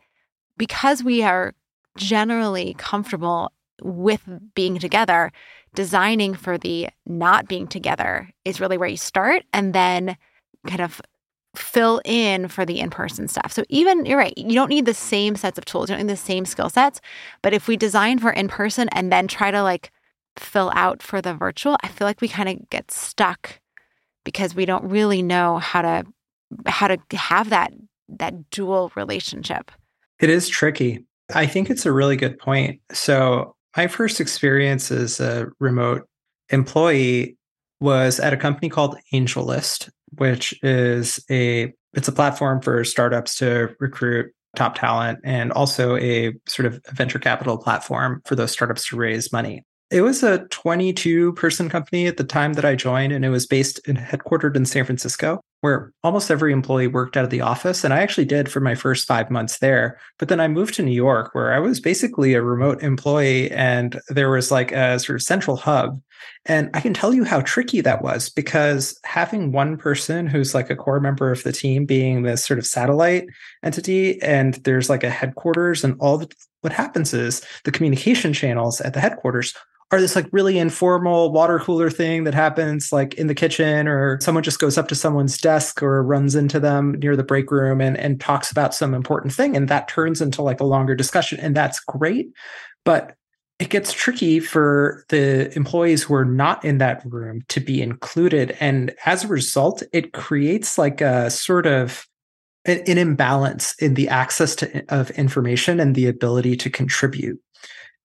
because 0.56 1.02
we 1.02 1.22
are 1.22 1.54
generally 1.96 2.74
comfortable 2.78 3.50
with 3.82 4.22
being 4.54 4.78
together, 4.78 5.32
designing 5.74 6.34
for 6.34 6.58
the 6.58 6.88
not 7.04 7.48
being 7.48 7.66
together 7.66 8.30
is 8.44 8.60
really 8.60 8.78
where 8.78 8.88
you 8.88 8.96
start 8.96 9.44
and 9.52 9.74
then 9.74 10.16
kind 10.66 10.80
of 10.80 11.00
fill 11.54 12.00
in 12.04 12.48
for 12.48 12.66
the 12.66 12.80
in-person 12.80 13.28
stuff. 13.28 13.52
So 13.52 13.64
even 13.68 14.04
you're 14.04 14.18
right, 14.18 14.36
you 14.36 14.54
don't 14.54 14.68
need 14.68 14.86
the 14.86 14.94
same 14.94 15.36
sets 15.36 15.58
of 15.58 15.64
tools, 15.64 15.88
you 15.88 15.96
don't 15.96 16.06
need 16.06 16.12
the 16.12 16.16
same 16.16 16.44
skill 16.44 16.68
sets, 16.68 17.00
but 17.42 17.54
if 17.54 17.66
we 17.66 17.76
design 17.76 18.18
for 18.18 18.30
in-person 18.30 18.88
and 18.92 19.10
then 19.10 19.26
try 19.26 19.50
to 19.50 19.62
like 19.62 19.90
fill 20.36 20.70
out 20.74 21.02
for 21.02 21.22
the 21.22 21.34
virtual, 21.34 21.76
I 21.82 21.88
feel 21.88 22.06
like 22.06 22.20
we 22.20 22.28
kind 22.28 22.48
of 22.48 22.68
get 22.70 22.90
stuck 22.90 23.60
because 24.24 24.54
we 24.54 24.66
don't 24.66 24.84
really 24.84 25.22
know 25.22 25.58
how 25.58 25.82
to 25.82 26.04
how 26.66 26.88
to 26.88 26.98
have 27.16 27.50
that 27.50 27.72
that 28.08 28.50
dual 28.50 28.92
relationship. 28.94 29.70
It 30.20 30.30
is 30.30 30.48
tricky. 30.48 31.04
I 31.34 31.46
think 31.46 31.70
it's 31.70 31.86
a 31.86 31.92
really 31.92 32.16
good 32.16 32.38
point. 32.38 32.80
So 32.92 33.55
my 33.76 33.86
first 33.86 34.20
experience 34.20 34.90
as 34.90 35.20
a 35.20 35.48
remote 35.60 36.08
employee 36.50 37.36
was 37.80 38.18
at 38.18 38.32
a 38.32 38.36
company 38.36 38.68
called 38.68 38.96
AngelList, 39.12 39.90
which 40.12 40.58
is 40.62 41.22
a 41.30 41.72
it's 41.92 42.08
a 42.08 42.12
platform 42.12 42.60
for 42.60 42.84
startups 42.84 43.36
to 43.36 43.74
recruit 43.80 44.32
top 44.54 44.74
talent 44.74 45.18
and 45.24 45.52
also 45.52 45.96
a 45.96 46.34
sort 46.46 46.66
of 46.66 46.80
venture 46.92 47.18
capital 47.18 47.58
platform 47.58 48.22
for 48.24 48.34
those 48.34 48.50
startups 48.50 48.88
to 48.88 48.96
raise 48.96 49.32
money. 49.32 49.62
It 49.90 50.00
was 50.00 50.22
a 50.22 50.46
22 50.48 51.34
person 51.34 51.68
company 51.68 52.06
at 52.06 52.16
the 52.16 52.24
time 52.24 52.54
that 52.54 52.64
I 52.64 52.74
joined, 52.74 53.12
and 53.12 53.24
it 53.24 53.28
was 53.28 53.46
based 53.46 53.80
and 53.86 53.96
headquartered 53.96 54.56
in 54.56 54.66
San 54.66 54.84
Francisco, 54.84 55.40
where 55.60 55.92
almost 56.04 56.30
every 56.30 56.52
employee 56.52 56.86
worked 56.86 57.16
out 57.16 57.24
of 57.24 57.30
the 57.30 57.40
office. 57.40 57.82
And 57.82 57.92
I 57.92 58.00
actually 58.00 58.26
did 58.26 58.50
for 58.50 58.60
my 58.60 58.74
first 58.74 59.06
five 59.06 59.30
months 59.30 59.58
there. 59.58 59.98
But 60.18 60.28
then 60.28 60.40
I 60.40 60.48
moved 60.48 60.74
to 60.74 60.82
New 60.82 60.92
York, 60.92 61.34
where 61.34 61.52
I 61.52 61.58
was 61.58 61.80
basically 61.80 62.34
a 62.34 62.42
remote 62.42 62.82
employee, 62.82 63.50
and 63.50 64.00
there 64.08 64.30
was 64.30 64.50
like 64.50 64.72
a 64.72 64.98
sort 64.98 65.16
of 65.16 65.22
central 65.22 65.56
hub. 65.56 66.00
And 66.44 66.70
I 66.74 66.80
can 66.80 66.94
tell 66.94 67.12
you 67.12 67.24
how 67.24 67.40
tricky 67.40 67.80
that 67.80 68.02
was 68.02 68.28
because 68.30 68.98
having 69.04 69.52
one 69.52 69.76
person 69.76 70.26
who's 70.26 70.54
like 70.54 70.70
a 70.70 70.76
core 70.76 71.00
member 71.00 71.30
of 71.30 71.42
the 71.42 71.52
team 71.52 71.86
being 71.86 72.22
this 72.22 72.44
sort 72.44 72.58
of 72.58 72.66
satellite 72.66 73.26
entity, 73.64 74.20
and 74.22 74.54
there's 74.64 74.88
like 74.88 75.04
a 75.04 75.10
headquarters, 75.10 75.84
and 75.84 75.96
all 75.98 76.18
the, 76.18 76.30
what 76.60 76.72
happens 76.72 77.12
is 77.12 77.44
the 77.64 77.72
communication 77.72 78.32
channels 78.32 78.80
at 78.80 78.94
the 78.94 79.00
headquarters 79.00 79.54
are 79.92 80.00
this 80.00 80.16
like 80.16 80.26
really 80.32 80.58
informal 80.58 81.30
water 81.30 81.60
cooler 81.60 81.90
thing 81.90 82.24
that 82.24 82.34
happens 82.34 82.92
like 82.92 83.14
in 83.14 83.28
the 83.28 83.34
kitchen 83.34 83.86
or 83.86 84.18
someone 84.20 84.42
just 84.42 84.58
goes 84.58 84.76
up 84.76 84.88
to 84.88 84.94
someone's 84.94 85.38
desk 85.38 85.82
or 85.82 86.02
runs 86.02 86.34
into 86.34 86.58
them 86.58 86.92
near 86.98 87.14
the 87.14 87.22
break 87.22 87.50
room 87.50 87.80
and, 87.80 87.96
and 87.96 88.20
talks 88.20 88.50
about 88.50 88.74
some 88.74 88.94
important 88.94 89.32
thing 89.32 89.56
and 89.56 89.68
that 89.68 89.86
turns 89.86 90.20
into 90.20 90.42
like 90.42 90.60
a 90.60 90.64
longer 90.64 90.94
discussion 90.94 91.38
and 91.38 91.54
that's 91.54 91.78
great. 91.80 92.28
But 92.84 93.14
it 93.58 93.70
gets 93.70 93.92
tricky 93.92 94.40
for 94.40 95.04
the 95.08 95.54
employees 95.56 96.02
who 96.02 96.14
are 96.14 96.26
not 96.26 96.64
in 96.64 96.78
that 96.78 97.02
room 97.06 97.42
to 97.48 97.60
be 97.60 97.80
included 97.80 98.56
and 98.58 98.92
as 99.06 99.24
a 99.24 99.28
result 99.28 99.82
it 99.92 100.12
creates 100.12 100.78
like 100.78 101.00
a 101.00 101.30
sort 101.30 101.64
of 101.64 102.06
an, 102.64 102.82
an 102.88 102.98
imbalance 102.98 103.74
in 103.78 103.94
the 103.94 104.08
access 104.08 104.56
to 104.56 104.84
of 104.88 105.10
information 105.12 105.78
and 105.78 105.94
the 105.94 106.08
ability 106.08 106.56
to 106.56 106.68
contribute 106.68 107.40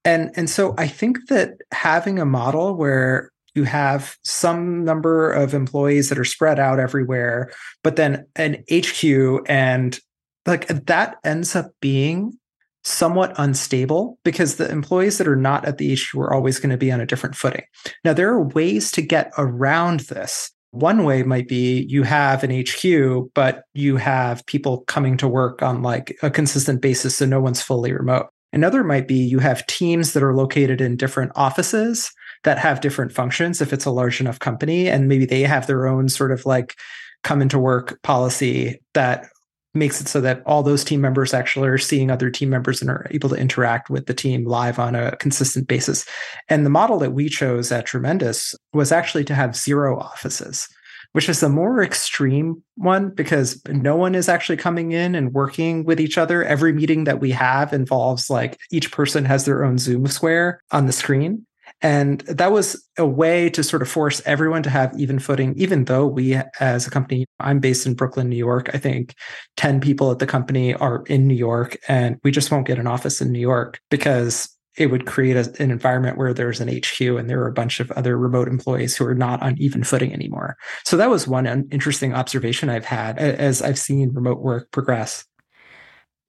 and 0.05 0.31
and 0.35 0.49
so 0.49 0.73
I 0.77 0.87
think 0.87 1.27
that 1.29 1.55
having 1.71 2.19
a 2.19 2.25
model 2.25 2.75
where 2.75 3.31
you 3.53 3.63
have 3.65 4.17
some 4.23 4.83
number 4.83 5.31
of 5.31 5.53
employees 5.53 6.09
that 6.09 6.17
are 6.17 6.25
spread 6.25 6.59
out 6.59 6.79
everywhere, 6.79 7.51
but 7.83 7.97
then 7.97 8.25
an 8.35 8.63
HQ 8.71 9.43
and 9.47 9.99
like 10.45 10.67
that 10.67 11.17
ends 11.23 11.55
up 11.55 11.71
being 11.81 12.37
somewhat 12.83 13.33
unstable 13.37 14.17
because 14.23 14.55
the 14.55 14.69
employees 14.71 15.17
that 15.17 15.27
are 15.27 15.35
not 15.35 15.65
at 15.65 15.77
the 15.77 15.95
HQ 15.95 16.15
are 16.15 16.33
always 16.33 16.59
going 16.59 16.71
to 16.71 16.77
be 16.77 16.91
on 16.91 17.01
a 17.01 17.05
different 17.05 17.35
footing. 17.35 17.63
Now, 18.03 18.13
there 18.13 18.29
are 18.29 18.41
ways 18.41 18.91
to 18.93 19.01
get 19.01 19.31
around 19.37 20.01
this. 20.01 20.51
One 20.71 21.03
way 21.03 21.21
might 21.23 21.47
be 21.47 21.85
you 21.89 22.03
have 22.03 22.43
an 22.43 22.61
HQ, 22.61 23.33
but 23.35 23.63
you 23.73 23.97
have 23.97 24.45
people 24.45 24.79
coming 24.87 25.17
to 25.17 25.27
work 25.27 25.61
on 25.61 25.83
like 25.83 26.17
a 26.23 26.31
consistent 26.31 26.81
basis, 26.81 27.17
so 27.17 27.25
no 27.25 27.41
one's 27.41 27.61
fully 27.61 27.91
remote. 27.91 28.27
Another 28.53 28.83
might 28.83 29.07
be 29.07 29.15
you 29.15 29.39
have 29.39 29.65
teams 29.67 30.13
that 30.13 30.23
are 30.23 30.35
located 30.35 30.81
in 30.81 30.97
different 30.97 31.31
offices 31.35 32.11
that 32.43 32.57
have 32.57 32.81
different 32.81 33.11
functions 33.11 33.61
if 33.61 33.71
it's 33.71 33.85
a 33.85 33.91
large 33.91 34.19
enough 34.19 34.39
company. 34.39 34.89
And 34.89 35.07
maybe 35.07 35.25
they 35.25 35.41
have 35.41 35.67
their 35.67 35.87
own 35.87 36.09
sort 36.09 36.31
of 36.31 36.45
like 36.45 36.75
come 37.23 37.41
into 37.41 37.59
work 37.59 38.01
policy 38.01 38.81
that 38.93 39.27
makes 39.73 40.01
it 40.01 40.07
so 40.07 40.19
that 40.19 40.43
all 40.45 40.63
those 40.63 40.83
team 40.83 40.99
members 40.99 41.33
actually 41.33 41.69
are 41.69 41.77
seeing 41.77 42.11
other 42.11 42.29
team 42.29 42.49
members 42.49 42.81
and 42.81 42.89
are 42.89 43.07
able 43.11 43.29
to 43.29 43.35
interact 43.35 43.89
with 43.89 44.05
the 44.05 44.13
team 44.13 44.43
live 44.45 44.79
on 44.79 44.95
a 44.95 45.15
consistent 45.17 45.67
basis. 45.67 46.05
And 46.49 46.65
the 46.65 46.69
model 46.69 46.99
that 46.99 47.13
we 47.13 47.29
chose 47.29 47.71
at 47.71 47.85
Tremendous 47.85 48.53
was 48.73 48.91
actually 48.91 49.23
to 49.25 49.35
have 49.35 49.55
zero 49.55 49.97
offices 49.97 50.67
which 51.13 51.29
is 51.29 51.39
the 51.39 51.49
more 51.49 51.83
extreme 51.83 52.63
one 52.75 53.09
because 53.09 53.61
no 53.67 53.95
one 53.95 54.15
is 54.15 54.29
actually 54.29 54.57
coming 54.57 54.91
in 54.91 55.15
and 55.15 55.33
working 55.33 55.83
with 55.83 55.99
each 55.99 56.17
other. 56.17 56.43
Every 56.43 56.73
meeting 56.73 57.03
that 57.05 57.19
we 57.19 57.31
have 57.31 57.73
involves 57.73 58.29
like 58.29 58.59
each 58.71 58.91
person 58.91 59.25
has 59.25 59.45
their 59.45 59.63
own 59.63 59.77
Zoom 59.77 60.07
square 60.07 60.61
on 60.71 60.85
the 60.85 60.93
screen. 60.93 61.45
And 61.81 62.21
that 62.21 62.51
was 62.51 62.87
a 62.97 63.05
way 63.05 63.49
to 63.51 63.63
sort 63.63 63.81
of 63.81 63.89
force 63.89 64.21
everyone 64.25 64.61
to 64.63 64.69
have 64.69 64.93
even 64.99 65.17
footing, 65.17 65.53
even 65.57 65.85
though 65.85 66.05
we, 66.05 66.39
as 66.59 66.85
a 66.85 66.91
company, 66.91 67.25
I'm 67.39 67.59
based 67.59 67.87
in 67.87 67.95
Brooklyn, 67.95 68.29
New 68.29 68.35
York. 68.35 68.69
I 68.73 68.77
think 68.77 69.15
10 69.57 69.81
people 69.81 70.11
at 70.11 70.19
the 70.19 70.27
company 70.27 70.75
are 70.75 71.03
in 71.07 71.27
New 71.27 71.35
York, 71.35 71.77
and 71.87 72.17
we 72.23 72.29
just 72.29 72.51
won't 72.51 72.67
get 72.67 72.77
an 72.77 72.87
office 72.87 73.19
in 73.19 73.31
New 73.31 73.39
York 73.39 73.79
because 73.89 74.55
it 74.77 74.87
would 74.87 75.05
create 75.05 75.35
a, 75.35 75.53
an 75.61 75.71
environment 75.71 76.17
where 76.17 76.33
there's 76.33 76.61
an 76.61 76.69
HQ 76.69 77.01
and 77.01 77.29
there 77.29 77.41
are 77.41 77.47
a 77.47 77.53
bunch 77.53 77.79
of 77.79 77.91
other 77.91 78.17
remote 78.17 78.47
employees 78.47 78.95
who 78.95 79.05
are 79.05 79.15
not 79.15 79.41
on 79.41 79.57
even 79.57 79.83
footing 79.83 80.13
anymore. 80.13 80.57
So 80.85 80.97
that 80.97 81.09
was 81.09 81.27
one 81.27 81.45
interesting 81.71 82.13
observation 82.13 82.69
I've 82.69 82.85
had 82.85 83.17
as 83.17 83.61
I've 83.61 83.79
seen 83.79 84.13
remote 84.13 84.39
work 84.39 84.71
progress. 84.71 85.25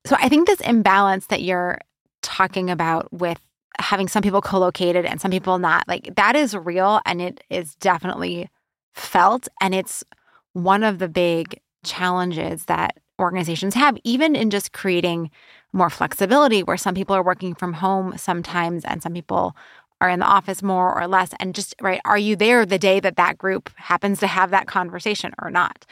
So 0.04 0.16
I 0.18 0.28
think 0.28 0.46
this 0.46 0.60
imbalance 0.60 1.26
that 1.26 1.42
you're 1.42 1.78
talking 2.22 2.70
about 2.70 3.12
with 3.12 3.38
having 3.78 4.08
some 4.08 4.22
people 4.22 4.42
co-located 4.42 5.06
and 5.06 5.20
some 5.20 5.30
people 5.30 5.58
not, 5.58 5.86
like 5.86 6.14
that 6.16 6.34
is 6.34 6.56
real 6.56 7.00
and 7.06 7.22
it 7.22 7.44
is 7.48 7.74
definitely 7.76 8.50
felt 8.94 9.48
and 9.60 9.74
it's 9.74 10.04
one 10.52 10.82
of 10.82 10.98
the 10.98 11.08
big 11.08 11.60
challenges 11.84 12.66
that 12.66 12.98
organizations 13.18 13.74
have, 13.74 13.96
even 14.04 14.36
in 14.36 14.50
just 14.50 14.72
creating 14.72 15.30
more 15.72 15.90
flexibility 15.90 16.62
where 16.62 16.76
some 16.76 16.94
people 16.94 17.16
are 17.16 17.22
working 17.22 17.54
from 17.54 17.74
home 17.74 18.16
sometimes 18.16 18.84
and 18.84 19.02
some 19.02 19.14
people 19.14 19.56
are 20.00 20.08
in 20.08 20.18
the 20.18 20.26
office 20.26 20.62
more 20.62 21.00
or 21.00 21.06
less. 21.06 21.30
And 21.38 21.54
just 21.54 21.74
right 21.80 22.00
are 22.04 22.18
you 22.18 22.36
there 22.36 22.66
the 22.66 22.78
day 22.78 23.00
that 23.00 23.16
that 23.16 23.38
group 23.38 23.70
happens 23.76 24.20
to 24.20 24.26
have 24.26 24.50
that 24.50 24.66
conversation 24.66 25.32
or 25.40 25.50
not? 25.50 25.86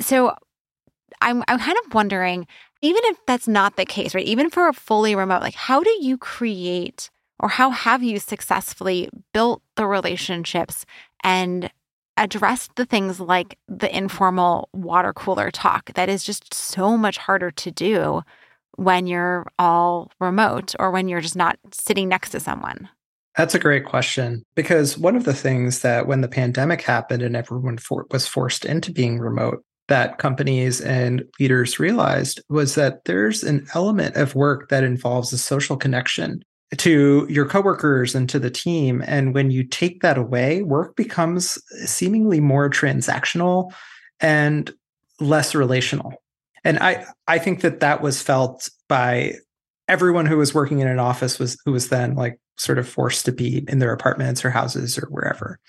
So 0.00 0.34
i'm 1.20 1.42
i'm 1.48 1.58
kind 1.58 1.78
of 1.84 1.94
wondering 1.94 2.46
even 2.82 3.00
if 3.04 3.18
that's 3.26 3.48
not 3.48 3.76
the 3.76 3.84
case 3.84 4.14
right 4.14 4.26
even 4.26 4.50
for 4.50 4.68
a 4.68 4.72
fully 4.72 5.14
remote 5.14 5.42
like 5.42 5.54
how 5.54 5.82
do 5.82 5.96
you 6.00 6.18
create 6.18 7.10
or 7.40 7.48
how 7.48 7.70
have 7.70 8.02
you 8.02 8.18
successfully 8.18 9.08
built 9.32 9.62
the 9.76 9.86
relationships 9.86 10.84
and 11.22 11.70
addressed 12.16 12.74
the 12.76 12.86
things 12.86 13.20
like 13.20 13.58
the 13.68 13.94
informal 13.94 14.68
water 14.72 15.12
cooler 15.12 15.50
talk 15.50 15.92
that 15.94 16.08
is 16.08 16.24
just 16.24 16.52
so 16.54 16.96
much 16.96 17.18
harder 17.18 17.50
to 17.50 17.70
do 17.70 18.22
when 18.76 19.06
you're 19.06 19.46
all 19.58 20.10
remote 20.20 20.74
or 20.78 20.90
when 20.90 21.08
you're 21.08 21.20
just 21.20 21.36
not 21.36 21.58
sitting 21.72 22.08
next 22.08 22.30
to 22.30 22.40
someone? 22.40 22.88
That's 23.36 23.54
a 23.54 23.58
great 23.58 23.84
question 23.84 24.44
because 24.54 24.96
one 24.96 25.14
of 25.14 25.24
the 25.24 25.34
things 25.34 25.80
that 25.80 26.06
when 26.06 26.22
the 26.22 26.28
pandemic 26.28 26.80
happened 26.80 27.22
and 27.22 27.36
everyone 27.36 27.76
for, 27.76 28.06
was 28.10 28.26
forced 28.26 28.64
into 28.64 28.92
being 28.92 29.18
remote, 29.18 29.62
that 29.88 30.18
companies 30.18 30.80
and 30.80 31.22
leaders 31.38 31.78
realized 31.78 32.40
was 32.48 32.74
that 32.74 33.04
there's 33.04 33.44
an 33.44 33.66
element 33.74 34.16
of 34.16 34.34
work 34.34 34.68
that 34.68 34.84
involves 34.84 35.32
a 35.32 35.38
social 35.38 35.76
connection 35.76 36.42
to 36.76 37.26
your 37.30 37.46
coworkers 37.46 38.14
and 38.14 38.28
to 38.28 38.38
the 38.38 38.50
team. 38.50 39.02
And 39.06 39.34
when 39.34 39.50
you 39.50 39.62
take 39.62 40.00
that 40.02 40.18
away, 40.18 40.62
work 40.62 40.96
becomes 40.96 41.58
seemingly 41.84 42.40
more 42.40 42.68
transactional 42.68 43.72
and 44.18 44.72
less 45.20 45.54
relational. 45.54 46.14
And 46.66 46.80
I, 46.80 47.06
I 47.28 47.38
think 47.38 47.60
that 47.60 47.78
that 47.78 48.02
was 48.02 48.20
felt 48.20 48.68
by 48.88 49.34
everyone 49.86 50.26
who 50.26 50.36
was 50.36 50.52
working 50.52 50.80
in 50.80 50.88
an 50.88 50.98
office 50.98 51.38
was 51.38 51.56
who 51.64 51.70
was 51.70 51.90
then 51.90 52.16
like 52.16 52.40
sort 52.58 52.78
of 52.78 52.88
forced 52.88 53.24
to 53.26 53.32
be 53.32 53.64
in 53.68 53.78
their 53.78 53.92
apartments 53.92 54.44
or 54.44 54.50
houses 54.50 54.98
or 54.98 55.06
wherever. 55.06 55.60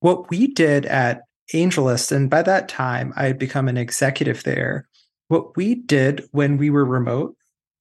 What 0.00 0.28
we 0.28 0.48
did 0.48 0.84
at 0.86 1.20
AngelList, 1.54 2.10
and 2.10 2.28
by 2.28 2.42
that 2.42 2.68
time 2.68 3.12
I 3.14 3.26
had 3.26 3.38
become 3.38 3.68
an 3.68 3.76
executive 3.76 4.42
there. 4.42 4.88
What 5.28 5.56
we 5.56 5.76
did 5.76 6.24
when 6.32 6.56
we 6.56 6.70
were 6.70 6.84
remote 6.84 7.36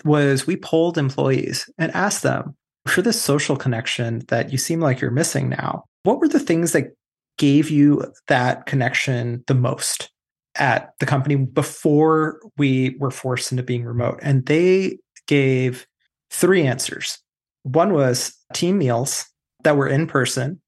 was 0.06 0.46
we 0.46 0.56
polled 0.56 1.00
employees 1.00 1.68
and 1.80 1.92
asked 1.96 2.22
them 2.22 2.56
for 2.86 3.02
this 3.02 3.20
social 3.20 3.56
connection 3.56 4.24
that 4.28 4.52
you 4.52 4.60
seem 4.60 4.82
like 4.82 5.02
you're 5.02 5.10
missing 5.10 5.50
now, 5.50 5.86
what 6.04 6.20
were 6.20 6.28
the 6.28 6.40
things 6.40 6.74
that 6.74 6.96
gave 7.40 7.72
you 7.72 8.06
that 8.28 8.68
connection 8.68 9.44
the 9.48 9.56
most 9.56 10.12
at 10.60 10.94
the 11.00 11.06
company 11.06 11.36
before 11.36 12.40
we 12.58 12.96
were 13.00 13.12
forced 13.12 13.52
into 13.52 13.64
being 13.64 13.86
remote? 13.86 14.20
And 14.22 14.46
they 14.46 15.00
gave 15.28 15.88
three 16.30 16.66
answers. 16.66 17.18
One 17.64 17.94
was 17.94 18.36
team 18.54 18.78
meals 18.78 19.26
that 19.64 19.78
were 19.78 19.88
in 19.88 20.08
person. 20.08 20.62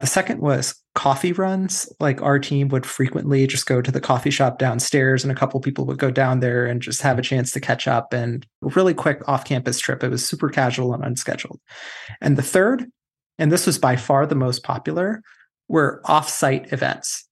The 0.00 0.06
second 0.06 0.40
was 0.40 0.74
coffee 0.94 1.32
runs. 1.32 1.90
Like 2.00 2.20
our 2.20 2.38
team 2.38 2.68
would 2.68 2.84
frequently 2.84 3.46
just 3.46 3.66
go 3.66 3.80
to 3.80 3.90
the 3.90 4.00
coffee 4.00 4.30
shop 4.30 4.58
downstairs, 4.58 5.24
and 5.24 5.32
a 5.32 5.34
couple 5.34 5.60
people 5.60 5.86
would 5.86 5.98
go 5.98 6.10
down 6.10 6.40
there 6.40 6.66
and 6.66 6.82
just 6.82 7.02
have 7.02 7.18
a 7.18 7.22
chance 7.22 7.52
to 7.52 7.60
catch 7.60 7.86
up 7.86 8.12
and 8.12 8.46
really 8.60 8.94
quick 8.94 9.26
off 9.28 9.44
campus 9.44 9.78
trip. 9.78 10.02
It 10.02 10.10
was 10.10 10.26
super 10.26 10.48
casual 10.48 10.92
and 10.92 11.04
unscheduled. 11.04 11.60
And 12.20 12.36
the 12.36 12.42
third, 12.42 12.86
and 13.38 13.50
this 13.50 13.66
was 13.66 13.78
by 13.78 13.96
far 13.96 14.26
the 14.26 14.34
most 14.34 14.62
popular, 14.62 15.22
were 15.68 16.00
offsite 16.04 16.72
events. 16.72 17.25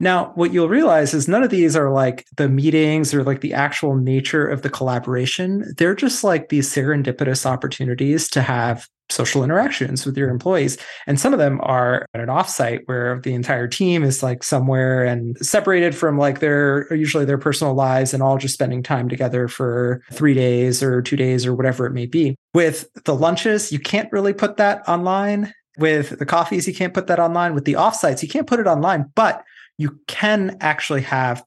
Now, 0.00 0.32
what 0.34 0.52
you'll 0.52 0.68
realize 0.68 1.12
is 1.12 1.28
none 1.28 1.42
of 1.42 1.50
these 1.50 1.76
are 1.76 1.90
like 1.90 2.26
the 2.36 2.48
meetings 2.48 3.12
or 3.12 3.22
like 3.22 3.42
the 3.42 3.52
actual 3.52 3.96
nature 3.96 4.46
of 4.46 4.62
the 4.62 4.70
collaboration. 4.70 5.74
They're 5.76 5.94
just 5.94 6.24
like 6.24 6.48
these 6.48 6.72
serendipitous 6.74 7.44
opportunities 7.44 8.28
to 8.30 8.40
have 8.40 8.88
social 9.10 9.44
interactions 9.44 10.06
with 10.06 10.16
your 10.16 10.30
employees. 10.30 10.78
And 11.06 11.20
some 11.20 11.32
of 11.32 11.38
them 11.38 11.60
are 11.62 12.06
at 12.14 12.20
an 12.20 12.28
offsite 12.28 12.82
where 12.86 13.20
the 13.20 13.34
entire 13.34 13.68
team 13.68 14.02
is 14.02 14.22
like 14.22 14.42
somewhere 14.42 15.04
and 15.04 15.36
separated 15.38 15.94
from 15.94 16.16
like 16.16 16.40
their 16.40 16.92
usually 16.94 17.24
their 17.24 17.38
personal 17.38 17.74
lives 17.74 18.14
and 18.14 18.22
all 18.22 18.38
just 18.38 18.54
spending 18.54 18.82
time 18.82 19.08
together 19.08 19.48
for 19.48 20.00
three 20.12 20.34
days 20.34 20.82
or 20.82 21.02
two 21.02 21.16
days 21.16 21.44
or 21.44 21.54
whatever 21.54 21.86
it 21.86 21.92
may 21.92 22.06
be. 22.06 22.36
With 22.54 22.88
the 23.04 23.14
lunches, 23.14 23.72
you 23.72 23.80
can't 23.80 24.10
really 24.12 24.32
put 24.32 24.56
that 24.56 24.88
online. 24.88 25.52
With 25.78 26.18
the 26.18 26.26
coffees, 26.26 26.66
you 26.66 26.74
can't 26.74 26.94
put 26.94 27.06
that 27.06 27.18
online. 27.18 27.54
With 27.54 27.64
the 27.64 27.74
offsites, 27.74 28.22
you 28.22 28.28
can't 28.28 28.46
put 28.46 28.60
it 28.60 28.66
online, 28.66 29.06
but 29.14 29.42
you 29.80 29.98
can 30.06 30.56
actually 30.60 31.02
have 31.02 31.44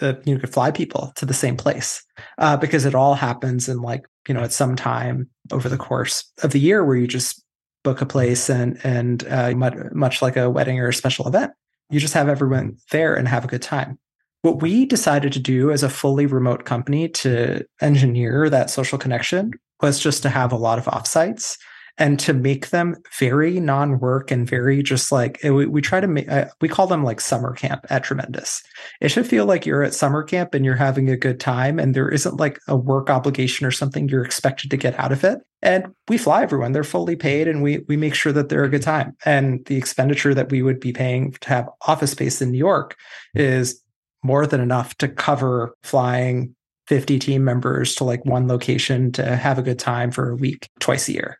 uh, 0.00 0.14
you 0.24 0.38
could 0.38 0.52
fly 0.52 0.70
people 0.72 1.12
to 1.14 1.24
the 1.24 1.34
same 1.34 1.56
place 1.56 2.04
uh, 2.38 2.56
because 2.56 2.84
it 2.84 2.94
all 2.94 3.14
happens 3.14 3.68
in 3.68 3.80
like 3.80 4.06
you 4.26 4.34
know 4.34 4.42
at 4.42 4.52
some 4.52 4.74
time 4.74 5.28
over 5.52 5.68
the 5.68 5.76
course 5.76 6.32
of 6.42 6.50
the 6.50 6.60
year 6.60 6.84
where 6.84 6.96
you 6.96 7.06
just 7.06 7.42
book 7.84 8.00
a 8.00 8.06
place 8.06 8.48
and 8.48 8.78
and 8.84 9.26
uh, 9.28 9.52
much, 9.52 9.74
much 9.92 10.22
like 10.22 10.36
a 10.36 10.50
wedding 10.50 10.80
or 10.80 10.88
a 10.88 10.94
special 10.94 11.28
event 11.28 11.52
you 11.90 12.00
just 12.00 12.14
have 12.14 12.28
everyone 12.28 12.76
there 12.90 13.14
and 13.14 13.28
have 13.28 13.44
a 13.44 13.48
good 13.48 13.62
time. 13.62 13.98
What 14.42 14.60
we 14.60 14.84
decided 14.84 15.32
to 15.32 15.38
do 15.38 15.70
as 15.70 15.82
a 15.82 15.88
fully 15.88 16.26
remote 16.26 16.64
company 16.64 17.08
to 17.10 17.64
engineer 17.80 18.50
that 18.50 18.70
social 18.70 18.98
connection 18.98 19.52
was 19.80 19.98
just 19.98 20.22
to 20.22 20.28
have 20.28 20.52
a 20.52 20.56
lot 20.56 20.78
of 20.78 20.86
offsites 20.86 21.56
and 21.96 22.18
to 22.18 22.32
make 22.32 22.70
them 22.70 22.96
very 23.18 23.60
non-work 23.60 24.30
and 24.30 24.48
very 24.48 24.82
just 24.82 25.12
like 25.12 25.38
eh, 25.44 25.50
we, 25.50 25.66
we 25.66 25.80
try 25.80 26.00
to 26.00 26.08
make 26.08 26.28
uh, 26.28 26.46
we 26.60 26.68
call 26.68 26.86
them 26.86 27.04
like 27.04 27.20
summer 27.20 27.52
camp 27.52 27.86
at 27.90 28.02
tremendous. 28.02 28.62
It 29.00 29.08
should 29.10 29.26
feel 29.26 29.46
like 29.46 29.64
you're 29.64 29.82
at 29.82 29.94
summer 29.94 30.22
camp 30.22 30.54
and 30.54 30.64
you're 30.64 30.74
having 30.74 31.08
a 31.08 31.16
good 31.16 31.38
time 31.38 31.78
and 31.78 31.94
there 31.94 32.08
isn't 32.08 32.40
like 32.40 32.58
a 32.66 32.76
work 32.76 33.10
obligation 33.10 33.64
or 33.66 33.70
something 33.70 34.08
you're 34.08 34.24
expected 34.24 34.70
to 34.70 34.76
get 34.76 34.98
out 34.98 35.12
of 35.12 35.22
it. 35.24 35.38
And 35.62 35.94
we 36.08 36.18
fly 36.18 36.42
everyone. 36.42 36.72
They're 36.72 36.84
fully 36.84 37.16
paid 37.16 37.46
and 37.46 37.62
we 37.62 37.84
we 37.88 37.96
make 37.96 38.14
sure 38.14 38.32
that 38.32 38.48
they're 38.48 38.64
a 38.64 38.68
good 38.68 38.82
time. 38.82 39.16
And 39.24 39.64
the 39.66 39.76
expenditure 39.76 40.34
that 40.34 40.50
we 40.50 40.62
would 40.62 40.80
be 40.80 40.92
paying 40.92 41.32
to 41.40 41.48
have 41.48 41.68
office 41.86 42.10
space 42.10 42.42
in 42.42 42.50
new 42.50 42.58
york 42.58 42.96
is 43.34 43.80
more 44.22 44.46
than 44.46 44.60
enough 44.60 44.96
to 44.96 45.06
cover 45.06 45.76
flying 45.82 46.56
50 46.86 47.18
team 47.18 47.44
members 47.44 47.94
to 47.94 48.04
like 48.04 48.24
one 48.24 48.48
location 48.48 49.12
to 49.12 49.36
have 49.36 49.58
a 49.58 49.62
good 49.62 49.78
time 49.78 50.10
for 50.10 50.30
a 50.30 50.36
week 50.36 50.68
twice 50.80 51.08
a 51.08 51.12
year 51.12 51.38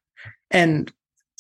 and 0.51 0.93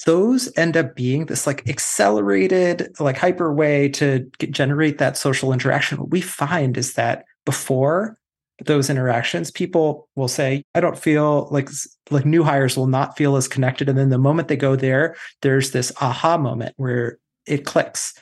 those 0.06 0.52
end 0.56 0.76
up 0.76 0.96
being 0.96 1.26
this 1.26 1.46
like 1.46 1.68
accelerated, 1.68 2.92
like 2.98 3.16
hyper 3.16 3.52
way 3.52 3.88
to 3.90 4.28
get, 4.38 4.50
generate 4.50 4.98
that 4.98 5.16
social 5.16 5.52
interaction. 5.52 5.98
What 5.98 6.10
we 6.10 6.20
find 6.20 6.76
is 6.76 6.94
that 6.94 7.24
before 7.44 8.18
those 8.64 8.90
interactions, 8.90 9.50
people 9.50 10.08
will 10.16 10.28
say, 10.28 10.62
I 10.74 10.80
don't 10.80 10.98
feel 10.98 11.48
like 11.50 11.68
like 12.10 12.26
new 12.26 12.42
hires 12.42 12.76
will 12.76 12.86
not 12.86 13.16
feel 13.16 13.36
as 13.36 13.48
connected. 13.48 13.88
And 13.88 13.98
then 13.98 14.10
the 14.10 14.18
moment 14.18 14.48
they 14.48 14.56
go 14.56 14.76
there, 14.76 15.16
there's 15.42 15.70
this 15.70 15.92
aha 16.00 16.36
moment 16.36 16.74
where 16.76 17.18
it 17.46 17.64
clicks 17.64 18.14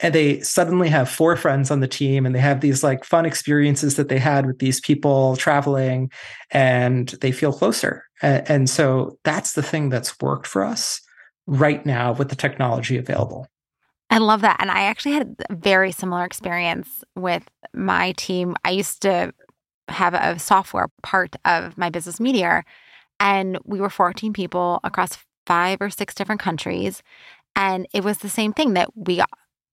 and 0.00 0.14
they 0.14 0.40
suddenly 0.40 0.88
have 0.88 1.08
four 1.08 1.36
friends 1.36 1.70
on 1.70 1.80
the 1.80 1.88
team 1.88 2.24
and 2.24 2.34
they 2.34 2.40
have 2.40 2.60
these 2.60 2.82
like 2.82 3.04
fun 3.04 3.26
experiences 3.26 3.96
that 3.96 4.08
they 4.08 4.18
had 4.18 4.46
with 4.46 4.58
these 4.58 4.80
people 4.80 5.36
traveling 5.36 6.10
and 6.50 7.08
they 7.20 7.32
feel 7.32 7.52
closer 7.52 8.04
and, 8.22 8.50
and 8.50 8.70
so 8.70 9.18
that's 9.24 9.52
the 9.52 9.62
thing 9.62 9.88
that's 9.88 10.20
worked 10.20 10.46
for 10.46 10.64
us 10.64 11.00
right 11.46 11.84
now 11.86 12.12
with 12.12 12.28
the 12.28 12.36
technology 12.36 12.96
available 12.96 13.48
I 14.10 14.18
love 14.18 14.40
that. 14.40 14.56
And 14.60 14.70
I 14.70 14.82
actually 14.84 15.12
had 15.12 15.36
a 15.50 15.54
very 15.54 15.92
similar 15.92 16.24
experience 16.24 17.04
with 17.14 17.44
my 17.74 18.12
team. 18.12 18.56
I 18.64 18.70
used 18.70 19.02
to 19.02 19.32
have 19.88 20.14
a 20.14 20.38
software 20.38 20.88
part 21.02 21.36
of 21.44 21.76
my 21.76 21.90
business 21.90 22.18
Meeteor, 22.18 22.62
and 23.20 23.58
we 23.64 23.80
were 23.80 23.90
14 23.90 24.32
people 24.32 24.80
across 24.84 25.18
five 25.46 25.78
or 25.80 25.90
six 25.90 26.14
different 26.14 26.40
countries. 26.40 27.02
And 27.56 27.86
it 27.92 28.04
was 28.04 28.18
the 28.18 28.28
same 28.28 28.52
thing 28.52 28.74
that 28.74 28.90
we 28.94 29.22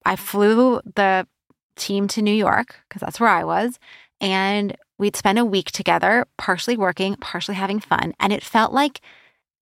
I 0.05 0.15
flew 0.15 0.81
the 0.95 1.27
team 1.75 2.07
to 2.09 2.21
New 2.21 2.33
York 2.33 2.75
because 2.87 3.01
that's 3.01 3.19
where 3.19 3.29
I 3.29 3.43
was. 3.43 3.79
And 4.21 4.75
we'd 4.97 5.15
spend 5.15 5.39
a 5.39 5.45
week 5.45 5.71
together, 5.71 6.25
partially 6.37 6.77
working, 6.77 7.15
partially 7.17 7.55
having 7.55 7.79
fun. 7.79 8.13
And 8.19 8.31
it 8.31 8.43
felt 8.43 8.73
like, 8.73 9.01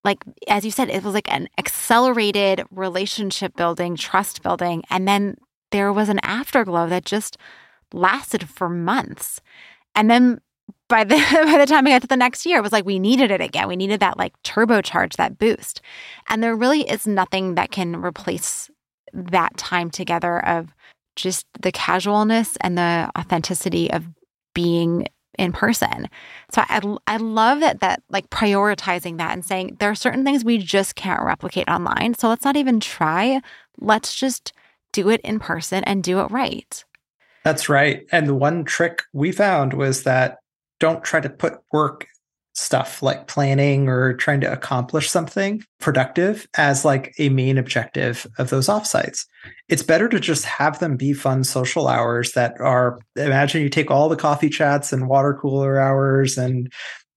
like, 0.03 0.23
as 0.47 0.65
you 0.65 0.71
said, 0.71 0.89
it 0.89 1.03
was 1.03 1.13
like 1.13 1.31
an 1.31 1.47
accelerated 1.57 2.63
relationship 2.71 3.55
building, 3.55 3.95
trust 3.95 4.43
building. 4.43 4.83
And 4.89 5.07
then 5.07 5.37
there 5.71 5.91
was 5.91 6.09
an 6.09 6.19
afterglow 6.23 6.87
that 6.89 7.05
just 7.05 7.37
lasted 7.93 8.49
for 8.49 8.69
months. 8.69 9.41
And 9.95 10.09
then 10.09 10.41
by 10.87 11.03
the 11.03 11.15
by 11.45 11.57
the 11.57 11.65
time 11.65 11.87
I 11.87 11.91
got 11.91 12.01
to 12.03 12.07
the 12.07 12.17
next 12.17 12.45
year, 12.45 12.59
it 12.59 12.63
was 12.63 12.71
like 12.71 12.85
we 12.85 12.99
needed 12.99 13.31
it 13.31 13.41
again. 13.41 13.67
We 13.67 13.75
needed 13.75 13.99
that 14.01 14.17
like 14.17 14.33
turbocharge, 14.43 15.15
that 15.15 15.39
boost. 15.39 15.81
And 16.29 16.43
there 16.43 16.55
really 16.55 16.81
is 16.81 17.07
nothing 17.07 17.55
that 17.55 17.71
can 17.71 17.95
replace 17.95 18.69
that 19.13 19.57
time 19.57 19.89
together 19.89 20.43
of 20.45 20.73
just 21.15 21.45
the 21.61 21.71
casualness 21.71 22.57
and 22.61 22.77
the 22.77 23.09
authenticity 23.17 23.91
of 23.91 24.07
being 24.53 25.07
in 25.37 25.51
person. 25.51 26.09
So 26.51 26.63
I 26.67 26.81
I 27.07 27.17
love 27.17 27.59
that 27.61 27.79
that 27.79 28.03
like 28.09 28.29
prioritizing 28.29 29.17
that 29.17 29.31
and 29.31 29.43
saying 29.43 29.77
there 29.79 29.89
are 29.89 29.95
certain 29.95 30.23
things 30.23 30.43
we 30.43 30.57
just 30.57 30.95
can't 30.95 31.23
replicate 31.23 31.67
online. 31.67 32.13
So 32.13 32.29
let's 32.29 32.45
not 32.45 32.57
even 32.57 32.79
try. 32.79 33.41
Let's 33.79 34.15
just 34.15 34.53
do 34.91 35.09
it 35.09 35.21
in 35.21 35.39
person 35.39 35.83
and 35.85 36.03
do 36.03 36.19
it 36.19 36.31
right. 36.31 36.83
That's 37.43 37.67
right. 37.67 38.05
And 38.11 38.27
the 38.27 38.35
one 38.35 38.63
trick 38.63 39.03
we 39.11 39.31
found 39.31 39.73
was 39.73 40.03
that 40.03 40.37
don't 40.79 41.03
try 41.03 41.19
to 41.19 41.29
put 41.29 41.59
work 41.71 42.07
stuff 42.53 43.01
like 43.01 43.27
planning 43.27 43.87
or 43.87 44.13
trying 44.13 44.39
to 44.41 44.51
accomplish 44.51 45.09
something 45.09 45.63
productive 45.79 46.47
as 46.55 46.85
like 46.85 47.13
a 47.17 47.29
main 47.29 47.57
objective 47.57 48.27
of 48.37 48.49
those 48.51 48.67
offsites. 48.67 49.25
It's 49.69 49.83
better 49.83 50.07
to 50.09 50.19
just 50.19 50.45
have 50.45 50.79
them 50.79 50.95
be 50.95 51.13
fun 51.13 51.43
social 51.43 51.87
hours 51.87 52.33
that 52.33 52.59
are 52.59 52.99
imagine 53.15 53.61
you 53.63 53.69
take 53.69 53.89
all 53.89 54.07
the 54.07 54.15
coffee 54.15 54.49
chats 54.49 54.93
and 54.93 55.07
water 55.07 55.33
cooler 55.33 55.79
hours 55.79 56.37
and 56.37 56.71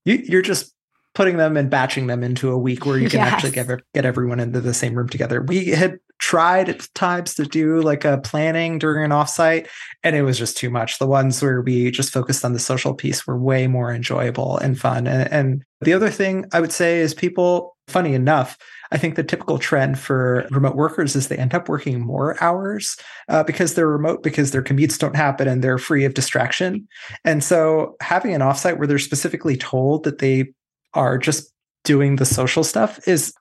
you, 0.07 0.23
you're 0.25 0.43
just 0.43 0.73
putting 1.17 1.39
them 1.39 1.57
and 1.57 1.71
batching 1.71 2.09
them 2.09 2.23
into 2.23 2.51
a 2.51 2.59
week 2.59 2.85
where 2.85 2.99
you 2.99 3.09
can 3.09 3.21
yes. 3.21 3.33
actually 3.33 3.51
get 3.51 3.67
get 3.95 4.05
everyone 4.05 4.39
into 4.39 4.61
the 4.61 4.75
same 4.75 4.95
room 4.95 5.09
together. 5.09 5.41
We 5.41 5.69
had 5.69 5.99
tried 6.19 6.69
at 6.69 6.87
times 6.95 7.33
to 7.35 7.45
do 7.45 7.81
like 7.81 8.05
a 8.05 8.19
planning 8.19 8.79
during 8.79 9.03
an 9.03 9.13
offsite 9.13 9.67
and 10.05 10.15
it 10.15 10.23
was 10.23 10.39
just 10.39 10.59
too 10.59 10.69
much. 10.69 10.99
The 10.99 11.07
ones 11.07 11.43
where 11.43 11.63
we 11.63 11.91
just 11.91 12.13
focused 12.13 12.45
on 12.45 12.53
the 12.53 12.59
social 12.59 12.93
piece 12.93 13.27
were 13.27 13.39
way 13.39 13.67
more 13.67 13.95
enjoyable 13.95 14.59
and 14.59 14.79
fun. 14.79 15.07
And, 15.07 15.33
and 15.33 15.65
the 15.81 15.95
other 15.95 16.11
thing 16.11 16.45
I 16.53 16.61
would 16.61 16.73
say 16.73 17.01
is 17.01 17.15
people, 17.15 17.79
funny 17.89 18.13
enough, 18.13 18.59
I 18.93 18.99
think 18.99 19.15
the 19.15 19.25
typical 19.25 19.59
trend 19.59 19.99
for 19.99 20.47
remote 20.51 20.77
workers 20.77 21.17
is 21.17 21.29
they 21.29 21.39
end 21.39 21.55
up 21.55 21.69
working 21.69 21.99
more 21.99 22.43
hours 22.45 22.95
uh, 23.29 23.43
because 23.43 23.73
they're 23.73 23.89
remote, 23.89 24.23
because 24.23 24.51
their 24.51 24.63
commutes 24.63 24.99
don't 24.99 25.17
happen 25.17 25.49
and 25.49 25.65
they're 25.65 25.79
free 25.79 26.05
of 26.05 26.13
distraction. 26.13 26.87
And 27.25 27.43
so 27.43 27.97
having 28.03 28.35
an 28.35 28.43
offsite 28.43 28.77
where 28.77 28.87
they're 28.87 28.99
specifically 28.99 29.57
told 29.57 30.05
that 30.05 30.19
they 30.19 30.53
are 30.97 31.19
just 31.19 31.53
doing 31.85 32.17
the 32.17 32.27
social 32.27 32.65
stuff 32.65 33.07
is 33.07 33.33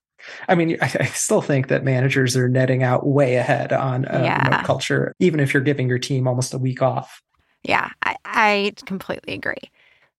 I 0.48 0.56
mean, 0.56 0.78
I, 0.82 1.06
still 1.06 1.42
think 1.42 1.68
that 1.68 1.84
managers 1.84 2.36
are 2.36 2.50
netting 2.50 2.84
out 2.84 3.06
way 3.06 3.36
ahead 3.36 3.72
on 3.74 4.06
uh, 4.06 4.22
yeah. 4.24 4.48
remote 4.48 4.66
culture, 4.66 5.14
even 5.20 5.40
if 5.40 5.54
you're 5.54 5.64
giving 5.64 5.88
your 5.88 6.00
team 6.00 6.28
almost 6.28 6.54
a 6.54 6.58
week 6.58 6.82
off. 6.82 7.22
Yeah, 7.64 7.90
I, 8.04 8.16
I 8.26 8.74
completely 8.86 9.34
agree. 9.34 9.72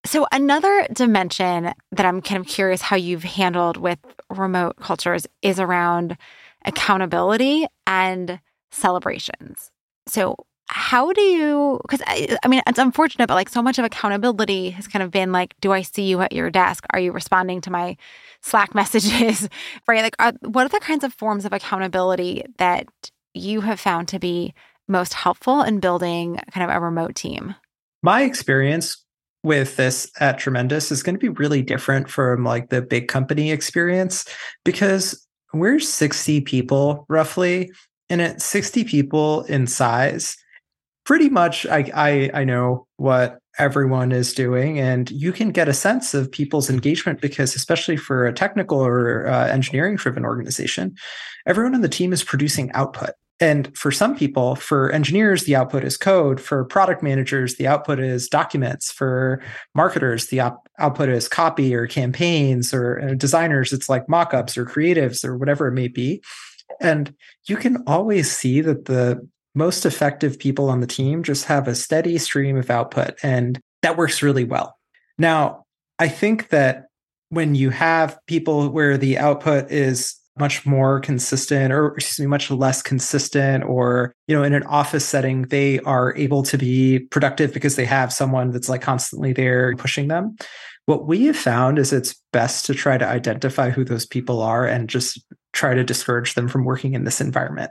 So, 0.05 0.27
another 0.31 0.87
dimension 0.93 1.73
that 1.93 2.07
I'm 2.07 2.23
kind 2.23 2.41
of 2.41 2.47
curious 2.47 2.81
how 2.81 2.97
you've 2.97 3.25
handled 3.25 3.77
with 3.77 3.99
remote 4.31 4.77
cultures 4.77 5.27
is 5.43 5.59
around 5.59 6.17
accountability 6.65 7.67
and 7.87 8.41
celebrations. 8.71 9.71
So, 10.07 10.37
how 10.69 11.13
do 11.13 11.21
you 11.21 11.79
because 11.83 12.03
I, 12.07 12.37
I, 12.43 12.49
mean 12.49 12.61
it's 12.67 12.79
unfortunate 12.79 13.29
but 13.29 13.35
like 13.35 13.49
so 13.49 13.63
much 13.63 13.79
of 13.79 13.85
accountability 13.85 14.71
has 14.71 14.89
kind 14.89 15.03
of 15.03 15.11
been 15.11 15.31
like 15.31 15.55
do 15.61 15.73
i 15.73 15.83
see 15.83 16.05
you 16.05 16.21
at 16.21 16.33
your 16.33 16.51
desk? 16.51 16.85
Are 16.91 16.99
you 16.99 17.13
responding 17.13 17.61
to 17.63 17.71
my 17.71 17.97
slack 18.43 18.75
messages? 18.75 19.49
Right? 19.87 20.03
Like 20.03 20.17
are, 20.19 20.33
what 20.43 20.67
are 20.67 20.69
the 20.69 20.81
kinds 20.81 21.05
of 21.05 21.15
forms 21.15 21.45
of 21.45 21.53
accountability 21.53 22.45
that 22.59 22.89
you 23.35 23.61
have 23.61 23.79
found 23.79 24.09
to 24.09 24.19
be 24.19 24.55
most 24.89 25.15
helpful 25.15 25.63
in 25.63 25.81
building 25.81 26.41
kind 26.53 26.69
of 26.69 26.75
a 26.75 26.81
remote 26.81 27.15
team? 27.15 27.55
My 28.03 28.23
experience 28.23 29.05
with 29.43 29.77
this 29.77 30.11
at 30.19 30.39
tremendous 30.39 30.91
is 30.91 31.03
going 31.03 31.15
to 31.15 31.21
be 31.21 31.29
really 31.29 31.63
different 31.63 32.11
from 32.11 32.45
like 32.45 32.71
the 32.71 32.83
big 32.83 33.07
company 33.07 33.53
experience 33.53 34.25
because 34.65 35.27
we're 35.53 35.79
60 35.79 36.41
people 36.41 37.07
roughly 37.09 37.71
and 38.09 38.21
at 38.21 38.43
60 38.43 38.85
people 38.85 39.43
in 39.43 39.67
size 39.67 40.37
pretty 41.07 41.31
much 41.31 41.65
I, 41.67 41.91
I, 41.95 42.31
I 42.35 42.45
know 42.45 42.87
what 42.97 43.39
everyone 43.59 44.13
is 44.13 44.35
doing 44.35 44.79
and 44.79 45.11
you 45.11 45.33
can 45.33 45.51
get 45.51 45.69
a 45.69 45.73
sense 45.73 46.13
of 46.13 46.31
people's 46.31 46.69
engagement 46.69 47.23
because 47.23 47.55
especially 47.55 47.97
for 47.97 48.27
a 48.27 48.33
technical 48.33 48.79
or 48.79 49.27
uh, 49.27 49.47
engineering 49.47 49.97
driven 49.97 50.27
organization 50.27 50.95
everyone 51.47 51.75
on 51.75 51.81
the 51.81 51.89
team 51.89 52.13
is 52.13 52.23
producing 52.23 52.71
output. 52.73 53.11
And 53.39 53.75
for 53.77 53.91
some 53.91 54.17
people 54.17 54.57
for 54.57 54.91
engineers 54.91 55.45
the 55.45 55.57
output 55.57 55.85
is 55.85 55.97
code 55.97 56.41
for 56.41 56.65
product 56.65 57.03
managers 57.03 57.57
the 57.57 57.69
output 57.69 58.01
is 58.01 58.29
documents 58.29 58.91
for 58.91 59.41
marketers 59.75 60.27
the 60.27 60.41
op- 60.41 60.69
output 60.79 61.09
is 61.09 61.29
copy 61.29 61.75
or 61.75 61.87
campaigns 61.87 62.75
or 62.75 63.01
uh, 63.01 63.15
designers 63.15 63.73
it's 63.73 63.89
like 63.89 64.07
mockups 64.09 64.57
or 64.57 64.67
creatives 64.67 65.25
or 65.25 65.39
whatever 65.39 65.69
it 65.69 65.73
may 65.73 65.89
be. 65.89 66.21
And 66.81 67.15
you 67.47 67.57
can 67.57 67.85
always 67.87 68.31
see 68.31 68.61
that 68.61 68.87
the 68.87 69.27
most 69.57 69.87
effective 69.87 70.39
people 70.39 70.69
on 70.69 70.81
the 70.81 70.87
team 70.87 71.23
just 71.23 71.47
have 71.47 71.67
a 71.67 71.75
steady 71.75 72.19
stream 72.19 72.57
of 72.57 72.71
output 72.71 73.19
and 73.23 73.59
that 73.83 73.97
works 73.97 74.23
really 74.23 74.45
well. 74.45 74.77
Now, 75.19 75.65
I 75.99 76.09
think 76.09 76.51
that 76.51 76.87
when 77.31 77.55
you 77.55 77.71
have 77.71 78.19
people 78.27 78.69
where 78.69 78.97
the 78.99 79.19
output 79.19 79.71
is 79.71 80.15
much 80.39 80.67
more 80.67 81.01
consistent 81.01 81.73
or 81.73 81.95
excuse 81.97 82.21
me 82.21 82.27
much 82.27 82.51
less 82.51 82.83
consistent 82.83 83.65
or 83.65 84.13
you 84.29 84.37
know 84.37 84.43
in 84.43 84.53
an 84.53 84.63
office 84.65 85.05
setting 85.05 85.43
they 85.45 85.81
are 85.81 86.15
able 86.17 86.43
to 86.43 86.59
be 86.59 86.99
productive 86.99 87.55
because 87.55 87.77
they 87.77 87.87
have 87.87 88.13
someone 88.13 88.51
that's 88.51 88.69
like 88.69 88.83
constantly 88.83 89.33
there 89.33 89.75
pushing 89.77 90.09
them 90.09 90.37
what 90.85 91.07
we 91.07 91.25
have 91.25 91.37
found 91.37 91.79
is 91.79 91.91
it's 91.91 92.23
best 92.33 92.67
to 92.67 92.75
try 92.75 92.99
to 92.99 93.09
identify 93.09 93.71
who 93.71 93.83
those 93.83 94.05
people 94.05 94.43
are 94.43 94.67
and 94.67 94.91
just 94.91 95.25
try 95.55 95.75
to 95.75 95.83
discourage 95.83 96.35
them 96.35 96.49
from 96.49 96.65
working 96.65 96.93
in 96.93 97.05
this 97.05 97.21
environment 97.21 97.71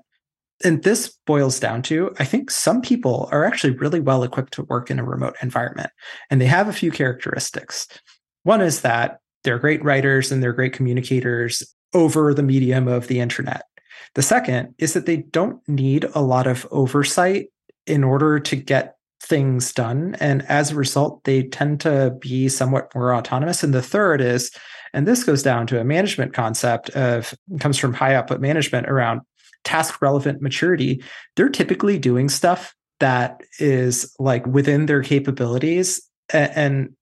and 0.64 0.84
this 0.84 1.18
boils 1.26 1.60
down 1.60 1.82
to 1.84 2.14
I 2.20 2.26
think 2.26 2.50
some 2.50 2.82
people 2.82 3.30
are 3.32 3.46
actually 3.46 3.74
really 3.74 4.00
well 4.00 4.24
equipped 4.24 4.54
to 4.54 4.64
work 4.64 4.90
in 4.90 5.00
a 5.00 5.04
remote 5.04 5.36
environment, 5.42 5.92
and 6.30 6.40
they 6.40 6.46
have 6.46 6.68
a 6.68 6.74
few 6.74 6.92
characteristics. 6.92 7.88
One 8.44 8.62
is 8.62 8.82
that 8.82 9.20
they're 9.44 9.60
great 9.60 9.84
writers 9.84 10.32
and 10.32 10.42
they're 10.42 10.54
great 10.54 10.74
communicators 10.74 11.64
over 11.94 12.34
the 12.34 12.44
medium 12.44 12.88
of 12.88 13.08
the 13.08 13.20
internet. 13.20 13.64
The 14.16 14.22
second 14.22 14.74
is 14.78 14.94
that 14.94 15.06
they 15.06 15.18
don't 15.18 15.62
need 15.68 16.06
a 16.16 16.22
lot 16.22 16.48
of 16.48 16.68
oversight 16.72 17.48
in 17.86 18.04
order 18.04 18.40
to 18.40 18.56
get 18.56 18.96
things 19.22 19.74
done. 19.74 20.16
And 20.20 20.44
as 20.44 20.72
a 20.72 20.76
result, 20.76 21.24
they 21.24 21.44
tend 21.44 21.80
to 21.82 22.16
be 22.20 22.50
somewhat 22.50 22.94
more 22.94 23.14
autonomous. 23.14 23.64
And 23.64 23.74
the 23.74 23.82
third 23.82 24.22
is, 24.22 24.52
and 24.94 25.08
this 25.08 25.24
goes 25.24 25.44
down 25.44 25.68
to 25.68 25.80
a 25.80 25.84
management 25.84 26.34
concept 26.34 26.90
of 26.92 27.34
comes 27.60 27.78
from 27.78 27.94
high 27.94 28.16
output 28.16 28.40
management 28.40 28.88
around 28.88 29.22
task 29.66 30.02
relevant 30.02 30.42
maturity, 30.42 31.04
they're 31.36 31.50
typically 31.50 32.00
doing 32.00 32.30
stuff 32.30 32.74
that 33.00 33.42
is 33.60 34.16
like 34.20 34.46
within 34.48 34.86
their 34.86 35.04
capabilities. 35.04 36.02
And 36.32 36.96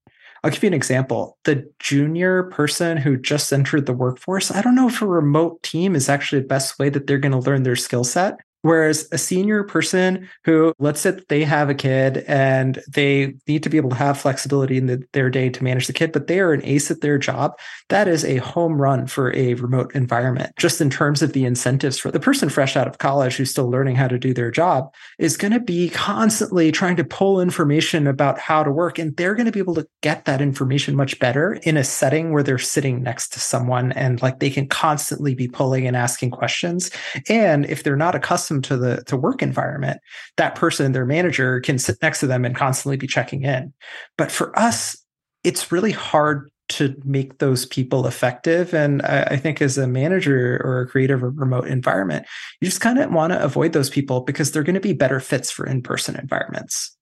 I'll 0.43 0.51
give 0.51 0.63
you 0.63 0.67
an 0.67 0.73
example. 0.73 1.37
The 1.45 1.71
junior 1.79 2.43
person 2.43 2.97
who 2.97 3.15
just 3.15 3.53
entered 3.53 3.85
the 3.85 3.93
workforce, 3.93 4.51
I 4.51 4.61
don't 4.61 4.75
know 4.75 4.87
if 4.87 5.01
a 5.01 5.07
remote 5.07 5.61
team 5.63 5.95
is 5.95 6.09
actually 6.09 6.41
the 6.41 6.47
best 6.47 6.79
way 6.79 6.89
that 6.89 7.07
they're 7.07 7.19
going 7.19 7.31
to 7.31 7.37
learn 7.37 7.63
their 7.63 7.75
skill 7.75 8.03
set. 8.03 8.39
Whereas 8.63 9.09
a 9.11 9.17
senior 9.17 9.63
person 9.63 10.29
who, 10.45 10.73
let's 10.79 11.01
say 11.01 11.19
they 11.27 11.43
have 11.43 11.69
a 11.69 11.75
kid 11.75 12.19
and 12.29 12.81
they 12.87 13.35
need 13.45 13.61
to 13.63 13.69
be 13.69 13.75
able 13.75 13.89
to 13.89 13.95
have 13.97 14.17
flexibility 14.17 14.77
in 14.77 14.87
the, 14.87 15.03
their 15.11 15.29
day 15.29 15.49
to 15.49 15.63
manage 15.63 15.87
the 15.87 15.93
kid, 15.93 16.13
but 16.13 16.27
they 16.27 16.39
are 16.39 16.53
an 16.53 16.63
ace 16.63 16.89
at 16.89 17.01
their 17.01 17.17
job, 17.17 17.59
that 17.89 18.07
is 18.07 18.23
a 18.23 18.37
home 18.37 18.81
run 18.81 19.05
for 19.05 19.35
a 19.35 19.55
remote 19.55 19.93
environment. 19.93 20.53
Just 20.57 20.79
in 20.79 20.89
terms 20.89 21.21
of 21.21 21.33
the 21.33 21.43
incentives 21.43 21.99
for 21.99 22.09
the 22.09 22.21
person 22.21 22.47
fresh 22.47 22.77
out 22.77 22.87
of 22.87 22.99
college 22.99 23.35
who's 23.35 23.51
still 23.51 23.69
learning 23.69 23.97
how 23.97 24.07
to 24.07 24.17
do 24.17 24.33
their 24.33 24.49
job 24.49 24.93
is 25.19 25.35
going 25.35 25.51
to 25.53 25.59
be 25.59 25.89
constantly 25.89 26.71
trying 26.71 26.95
to 26.95 27.03
pull 27.03 27.41
information 27.41 28.07
about 28.07 28.39
how 28.39 28.63
to 28.63 28.71
work. 28.71 28.97
And 28.97 29.15
they're 29.17 29.35
going 29.35 29.45
to 29.45 29.51
be 29.51 29.59
able 29.59 29.75
to 29.75 29.87
get 30.01 30.23
that 30.23 30.41
information 30.41 30.95
much 30.95 31.19
better 31.19 31.55
in 31.63 31.75
a 31.75 31.83
setting 31.83 32.31
where 32.31 32.43
they're 32.43 32.57
sitting 32.57 33.03
next 33.03 33.33
to 33.33 33.41
someone 33.41 33.91
and 33.91 34.21
like 34.21 34.39
they 34.39 34.49
can 34.49 34.67
constantly 34.67 35.35
be 35.35 35.49
pulling 35.49 35.85
and 35.85 35.97
asking 35.97 36.31
questions. 36.31 36.91
And 37.27 37.65
if 37.65 37.83
they're 37.83 37.97
not 37.97 38.15
accustomed 38.15 38.52
to 38.61 38.77
the 38.77 39.03
to 39.07 39.17
work 39.17 39.41
environment, 39.41 39.99
that 40.37 40.55
person, 40.55 40.91
their 40.91 41.05
manager, 41.05 41.59
can 41.59 41.79
sit 41.79 41.97
next 42.01 42.19
to 42.19 42.27
them 42.27 42.45
and 42.45 42.55
constantly 42.55 42.97
be 42.97 43.07
checking 43.07 43.43
in. 43.43 43.73
But 44.17 44.31
for 44.31 44.57
us, 44.57 44.97
it's 45.43 45.71
really 45.71 45.91
hard 45.91 46.49
to 46.69 46.95
make 47.03 47.39
those 47.39 47.65
people 47.65 48.07
effective. 48.07 48.73
And 48.73 49.01
I, 49.01 49.23
I 49.23 49.37
think 49.37 49.61
as 49.61 49.77
a 49.77 49.85
manager 49.85 50.61
or 50.63 50.81
a 50.81 50.87
creative 50.87 51.21
or 51.21 51.29
remote 51.29 51.67
environment, 51.67 52.25
you 52.61 52.67
just 52.67 52.79
kind 52.79 52.97
of 52.99 53.11
want 53.11 53.33
to 53.33 53.43
avoid 53.43 53.73
those 53.73 53.89
people 53.89 54.21
because 54.21 54.51
they're 54.51 54.63
going 54.63 54.73
to 54.73 54.79
be 54.79 54.93
better 54.93 55.19
fits 55.19 55.51
for 55.51 55.65
in-person 55.65 56.15
environments. 56.15 56.95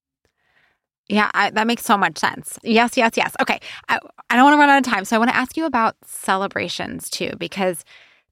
Yeah, 1.08 1.30
I, 1.34 1.52
that 1.52 1.68
makes 1.68 1.84
so 1.84 1.96
much 1.96 2.18
sense. 2.18 2.58
Yes, 2.64 2.98
yes, 2.98 3.12
yes. 3.16 3.36
Okay. 3.40 3.60
I, 3.88 4.00
I 4.30 4.36
don't 4.36 4.46
want 4.46 4.56
to 4.56 4.60
run 4.60 4.70
out 4.70 4.86
of 4.86 4.92
time. 4.92 5.06
So 5.06 5.16
I 5.16 5.20
want 5.20 5.30
to 5.30 5.38
ask 5.38 5.56
you 5.56 5.66
about 5.66 5.96
celebrations 6.06 7.10
too, 7.10 7.32
because 7.38 7.84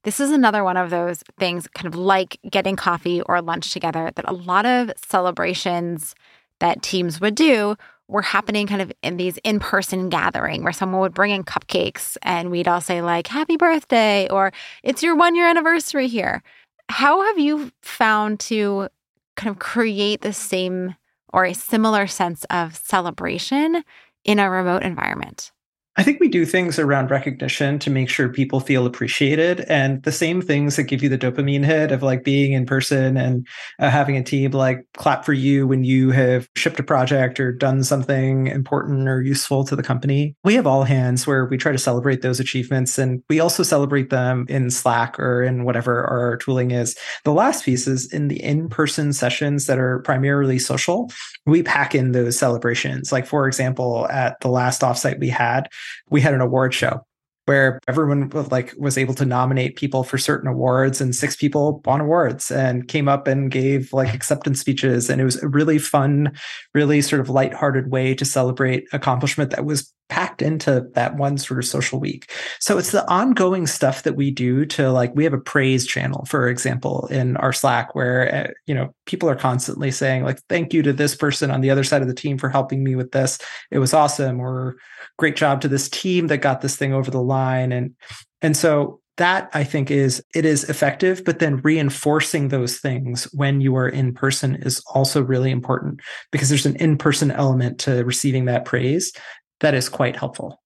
this 0.04 0.20
is 0.20 0.30
another 0.30 0.64
one 0.64 0.76
of 0.76 0.90
those 0.90 1.22
things, 1.38 1.68
kind 1.68 1.86
of 1.86 1.94
like 1.94 2.38
getting 2.48 2.76
coffee 2.76 3.20
or 3.22 3.42
lunch 3.42 3.72
together, 3.72 4.10
that 4.14 4.28
a 4.28 4.32
lot 4.32 4.66
of 4.66 4.90
celebrations 4.96 6.14
that 6.60 6.82
teams 6.82 7.20
would 7.20 7.34
do 7.34 7.76
were 8.08 8.22
happening 8.22 8.66
kind 8.66 8.82
of 8.82 8.92
in 9.02 9.16
these 9.16 9.38
in 9.44 9.60
person 9.60 10.08
gathering 10.08 10.64
where 10.64 10.72
someone 10.72 11.00
would 11.00 11.14
bring 11.14 11.30
in 11.30 11.44
cupcakes 11.44 12.16
and 12.22 12.50
we'd 12.50 12.66
all 12.66 12.80
say, 12.80 13.00
like, 13.02 13.26
happy 13.26 13.56
birthday 13.56 14.28
or 14.28 14.52
it's 14.82 15.02
your 15.02 15.14
one 15.14 15.34
year 15.34 15.48
anniversary 15.48 16.08
here. 16.08 16.42
How 16.88 17.22
have 17.22 17.38
you 17.38 17.70
found 17.82 18.40
to 18.40 18.88
kind 19.36 19.50
of 19.50 19.58
create 19.60 20.22
the 20.22 20.32
same 20.32 20.96
or 21.32 21.44
a 21.44 21.54
similar 21.54 22.06
sense 22.08 22.44
of 22.50 22.76
celebration 22.76 23.84
in 24.24 24.38
a 24.38 24.50
remote 24.50 24.82
environment? 24.82 25.52
I 25.96 26.04
think 26.04 26.20
we 26.20 26.28
do 26.28 26.46
things 26.46 26.78
around 26.78 27.10
recognition 27.10 27.78
to 27.80 27.90
make 27.90 28.08
sure 28.08 28.28
people 28.28 28.60
feel 28.60 28.86
appreciated. 28.86 29.60
And 29.62 30.00
the 30.04 30.12
same 30.12 30.40
things 30.40 30.76
that 30.76 30.84
give 30.84 31.02
you 31.02 31.08
the 31.08 31.18
dopamine 31.18 31.64
hit 31.64 31.90
of 31.90 32.00
like 32.02 32.22
being 32.22 32.52
in 32.52 32.64
person 32.64 33.16
and 33.16 33.46
uh, 33.80 33.90
having 33.90 34.16
a 34.16 34.22
team 34.22 34.52
like 34.52 34.86
clap 34.94 35.24
for 35.24 35.32
you 35.32 35.66
when 35.66 35.82
you 35.82 36.10
have 36.12 36.48
shipped 36.56 36.78
a 36.78 36.84
project 36.84 37.40
or 37.40 37.50
done 37.50 37.82
something 37.82 38.46
important 38.46 39.08
or 39.08 39.20
useful 39.20 39.64
to 39.64 39.74
the 39.74 39.82
company. 39.82 40.36
We 40.44 40.54
have 40.54 40.66
all 40.66 40.84
hands 40.84 41.26
where 41.26 41.44
we 41.44 41.56
try 41.56 41.72
to 41.72 41.78
celebrate 41.78 42.22
those 42.22 42.38
achievements 42.38 42.96
and 42.96 43.20
we 43.28 43.40
also 43.40 43.64
celebrate 43.64 44.10
them 44.10 44.46
in 44.48 44.70
Slack 44.70 45.18
or 45.18 45.42
in 45.42 45.64
whatever 45.64 46.04
our 46.04 46.36
tooling 46.36 46.70
is. 46.70 46.96
The 47.24 47.32
last 47.32 47.64
piece 47.64 47.88
is 47.88 48.10
in 48.12 48.28
the 48.28 48.40
in 48.40 48.68
person 48.68 49.12
sessions 49.12 49.66
that 49.66 49.78
are 49.78 49.98
primarily 50.00 50.60
social, 50.60 51.10
we 51.46 51.64
pack 51.64 51.96
in 51.96 52.12
those 52.12 52.38
celebrations. 52.38 53.10
Like, 53.10 53.26
for 53.26 53.48
example, 53.48 54.06
at 54.08 54.40
the 54.40 54.48
last 54.48 54.82
offsite 54.82 55.18
we 55.18 55.28
had, 55.28 55.68
we 56.10 56.20
had 56.20 56.34
an 56.34 56.40
award 56.40 56.74
show 56.74 57.04
where 57.46 57.80
everyone 57.88 58.30
like 58.50 58.72
was 58.78 58.96
able 58.96 59.14
to 59.14 59.24
nominate 59.24 59.74
people 59.74 60.04
for 60.04 60.18
certain 60.18 60.48
awards 60.48 61.00
and 61.00 61.16
six 61.16 61.34
people 61.34 61.82
won 61.84 62.00
awards 62.00 62.50
and 62.50 62.86
came 62.86 63.08
up 63.08 63.26
and 63.26 63.50
gave 63.50 63.92
like 63.92 64.14
acceptance 64.14 64.60
speeches. 64.60 65.10
And 65.10 65.20
it 65.20 65.24
was 65.24 65.42
a 65.42 65.48
really 65.48 65.78
fun 65.78 66.32
really 66.74 67.02
sort 67.02 67.20
of 67.20 67.28
lighthearted 67.28 67.90
way 67.90 68.14
to 68.14 68.24
celebrate 68.24 68.86
accomplishment 68.92 69.50
that 69.50 69.64
was 69.64 69.92
packed 70.10 70.42
into 70.42 70.86
that 70.94 71.16
one 71.16 71.38
sort 71.38 71.58
of 71.58 71.64
social 71.64 71.98
week. 71.98 72.30
So 72.58 72.76
it's 72.76 72.90
the 72.90 73.08
ongoing 73.08 73.66
stuff 73.66 74.02
that 74.02 74.16
we 74.16 74.30
do 74.30 74.66
to 74.66 74.90
like 74.90 75.14
we 75.14 75.24
have 75.24 75.32
a 75.32 75.38
praise 75.38 75.86
channel 75.86 76.26
for 76.26 76.48
example 76.48 77.06
in 77.06 77.36
our 77.38 77.52
slack 77.52 77.94
where 77.94 78.34
uh, 78.34 78.52
you 78.66 78.74
know 78.74 78.94
people 79.06 79.30
are 79.30 79.36
constantly 79.36 79.90
saying 79.90 80.24
like 80.24 80.40
thank 80.48 80.74
you 80.74 80.82
to 80.82 80.92
this 80.92 81.14
person 81.14 81.50
on 81.50 81.60
the 81.60 81.70
other 81.70 81.84
side 81.84 82.02
of 82.02 82.08
the 82.08 82.14
team 82.14 82.36
for 82.36 82.50
helping 82.50 82.84
me 82.84 82.94
with 82.96 83.12
this. 83.12 83.38
It 83.70 83.78
was 83.78 83.94
awesome 83.94 84.40
or 84.40 84.76
great 85.16 85.36
job 85.36 85.60
to 85.60 85.68
this 85.68 85.88
team 85.88 86.26
that 86.26 86.38
got 86.38 86.60
this 86.60 86.76
thing 86.76 86.92
over 86.92 87.10
the 87.10 87.22
line. 87.22 87.72
And 87.72 87.94
and 88.42 88.56
so 88.56 89.00
that 89.20 89.50
i 89.52 89.62
think 89.62 89.90
is 89.90 90.24
it 90.34 90.46
is 90.46 90.64
effective 90.70 91.22
but 91.26 91.40
then 91.40 91.58
reinforcing 91.58 92.48
those 92.48 92.78
things 92.78 93.24
when 93.34 93.60
you 93.60 93.76
are 93.76 93.88
in 93.88 94.14
person 94.14 94.54
is 94.62 94.82
also 94.94 95.22
really 95.22 95.50
important 95.50 96.00
because 96.32 96.48
there's 96.48 96.64
an 96.64 96.76
in-person 96.76 97.30
element 97.30 97.78
to 97.78 98.02
receiving 98.04 98.46
that 98.46 98.64
praise 98.64 99.12
that 99.60 99.74
is 99.74 99.88
quite 99.88 100.16
helpful 100.16 100.60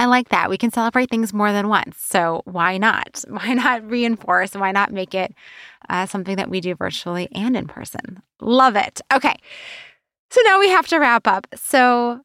I 0.00 0.06
like 0.06 0.28
that. 0.28 0.48
We 0.48 0.58
can 0.58 0.70
celebrate 0.70 1.10
things 1.10 1.32
more 1.32 1.52
than 1.52 1.68
once. 1.68 1.98
So 1.98 2.42
why 2.44 2.78
not? 2.78 3.24
Why 3.28 3.54
not 3.54 3.88
reinforce? 3.88 4.54
Why 4.54 4.70
not 4.70 4.92
make 4.92 5.14
it 5.14 5.34
uh, 5.88 6.06
something 6.06 6.36
that 6.36 6.48
we 6.48 6.60
do 6.60 6.76
virtually 6.76 7.28
and 7.32 7.56
in 7.56 7.66
person? 7.66 8.22
Love 8.40 8.76
it. 8.76 9.00
Okay. 9.12 9.34
So 10.30 10.40
now 10.44 10.60
we 10.60 10.68
have 10.68 10.86
to 10.88 10.98
wrap 10.98 11.26
up. 11.26 11.48
So 11.56 12.20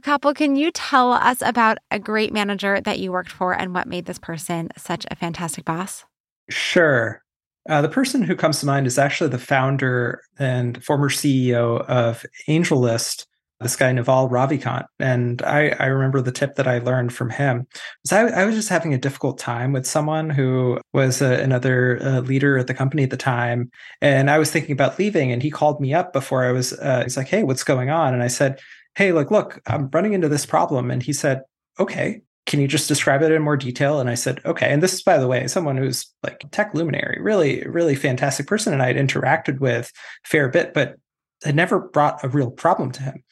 Kapil, 0.00 0.34
can 0.34 0.56
you 0.56 0.70
tell 0.70 1.12
us 1.12 1.42
about 1.42 1.78
a 1.90 1.98
great 1.98 2.32
manager 2.32 2.80
that 2.80 3.00
you 3.00 3.10
worked 3.10 3.32
for 3.32 3.52
and 3.52 3.74
what 3.74 3.88
made 3.88 4.06
this 4.06 4.18
person 4.18 4.70
such 4.76 5.04
a 5.10 5.16
fantastic 5.16 5.64
boss? 5.64 6.04
Sure. 6.48 7.22
Uh, 7.68 7.82
the 7.82 7.88
person 7.88 8.22
who 8.22 8.36
comes 8.36 8.60
to 8.60 8.66
mind 8.66 8.86
is 8.86 8.98
actually 8.98 9.28
the 9.28 9.38
founder 9.38 10.22
and 10.38 10.82
former 10.82 11.10
CEO 11.10 11.84
of 11.86 12.24
AngelList, 12.48 13.26
this 13.60 13.76
guy 13.76 13.92
Naval 13.92 14.28
Ravikant. 14.28 14.86
And 14.98 15.42
I, 15.42 15.70
I 15.78 15.86
remember 15.86 16.20
the 16.20 16.32
tip 16.32 16.54
that 16.56 16.68
I 16.68 16.78
learned 16.78 17.12
from 17.12 17.30
him 17.30 17.66
was 18.04 18.12
I, 18.12 18.26
I 18.28 18.44
was 18.44 18.54
just 18.54 18.68
having 18.68 18.94
a 18.94 18.98
difficult 18.98 19.38
time 19.38 19.72
with 19.72 19.86
someone 19.86 20.30
who 20.30 20.80
was 20.92 21.20
a, 21.20 21.42
another 21.42 22.00
uh, 22.02 22.20
leader 22.20 22.58
at 22.58 22.66
the 22.66 22.74
company 22.74 23.02
at 23.02 23.10
the 23.10 23.16
time. 23.16 23.70
And 24.00 24.30
I 24.30 24.38
was 24.38 24.50
thinking 24.50 24.72
about 24.72 24.98
leaving 24.98 25.32
and 25.32 25.42
he 25.42 25.50
called 25.50 25.80
me 25.80 25.92
up 25.94 26.12
before 26.12 26.44
I 26.44 26.52
was, 26.52 26.72
uh, 26.74 27.02
he's 27.02 27.16
like, 27.16 27.28
Hey, 27.28 27.42
what's 27.42 27.64
going 27.64 27.90
on? 27.90 28.14
And 28.14 28.22
I 28.22 28.28
said, 28.28 28.60
hey, 28.98 29.12
like, 29.12 29.30
look, 29.30 29.60
I'm 29.68 29.88
running 29.90 30.12
into 30.12 30.28
this 30.28 30.44
problem. 30.44 30.90
And 30.90 31.00
he 31.00 31.12
said, 31.12 31.42
okay, 31.78 32.20
can 32.46 32.60
you 32.60 32.66
just 32.66 32.88
describe 32.88 33.22
it 33.22 33.30
in 33.30 33.42
more 33.42 33.56
detail? 33.56 34.00
And 34.00 34.10
I 34.10 34.14
said, 34.14 34.40
okay. 34.44 34.72
And 34.72 34.82
this 34.82 34.92
is, 34.92 35.02
by 35.02 35.18
the 35.18 35.28
way, 35.28 35.46
someone 35.46 35.76
who's 35.76 36.12
like 36.24 36.44
tech 36.50 36.74
luminary, 36.74 37.20
really, 37.22 37.62
really 37.68 37.94
fantastic 37.94 38.48
person. 38.48 38.72
And 38.72 38.82
I'd 38.82 38.96
interacted 38.96 39.60
with 39.60 39.92
a 40.24 40.28
fair 40.28 40.48
bit, 40.48 40.74
but 40.74 40.96
had 41.44 41.54
never 41.54 41.78
brought 41.78 42.24
a 42.24 42.28
real 42.28 42.50
problem 42.50 42.90
to 42.92 43.02
him. 43.02 43.22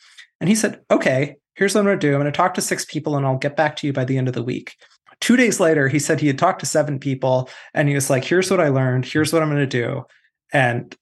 And 0.40 0.48
he 0.48 0.54
said, 0.54 0.80
okay, 0.90 1.36
here's 1.54 1.74
what 1.74 1.80
I'm 1.80 1.86
going 1.86 1.98
to 1.98 2.06
do. 2.06 2.14
I'm 2.14 2.20
going 2.20 2.32
to 2.32 2.36
talk 2.36 2.54
to 2.54 2.60
six 2.60 2.84
people 2.84 3.16
and 3.16 3.26
I'll 3.26 3.38
get 3.38 3.56
back 3.56 3.76
to 3.76 3.86
you 3.86 3.92
by 3.92 4.04
the 4.04 4.18
end 4.18 4.28
of 4.28 4.34
the 4.34 4.42
week. 4.42 4.76
Two 5.20 5.36
days 5.36 5.60
later, 5.60 5.88
he 5.88 5.98
said 5.98 6.20
he 6.20 6.26
had 6.26 6.38
talked 6.38 6.60
to 6.60 6.66
seven 6.66 6.98
people 6.98 7.48
and 7.72 7.88
he 7.88 7.94
was 7.94 8.10
like, 8.10 8.24
here's 8.24 8.50
what 8.50 8.60
I 8.60 8.68
learned. 8.68 9.06
Here's 9.06 9.32
what 9.32 9.42
I'm 9.42 9.48
going 9.48 9.60
to 9.60 9.66
do. 9.66 10.04
And 10.52 10.94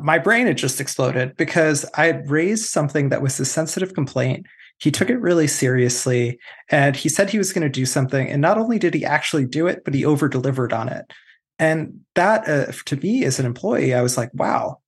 my 0.00 0.18
brain 0.18 0.46
had 0.46 0.58
just 0.58 0.80
exploded 0.80 1.36
because 1.36 1.86
I 1.96 2.06
had 2.06 2.28
raised 2.28 2.66
something 2.66 3.08
that 3.08 3.22
was 3.22 3.40
a 3.40 3.44
sensitive 3.44 3.94
complaint. 3.94 4.46
He 4.78 4.90
took 4.90 5.08
it 5.08 5.20
really 5.20 5.46
seriously 5.46 6.38
and 6.70 6.96
he 6.96 7.08
said 7.08 7.30
he 7.30 7.38
was 7.38 7.52
going 7.52 7.62
to 7.62 7.68
do 7.68 7.86
something. 7.86 8.28
And 8.28 8.42
not 8.42 8.58
only 8.58 8.78
did 8.78 8.92
he 8.92 9.04
actually 9.04 9.46
do 9.46 9.66
it, 9.66 9.82
but 9.84 9.94
he 9.94 10.04
over 10.04 10.28
delivered 10.28 10.72
on 10.72 10.88
it. 10.88 11.10
And 11.58 12.00
that, 12.16 12.48
uh, 12.48 12.72
to 12.86 12.96
me 12.96 13.24
as 13.24 13.38
an 13.38 13.46
employee, 13.46 13.94
I 13.94 14.02
was 14.02 14.16
like, 14.16 14.30
wow, 14.34 14.80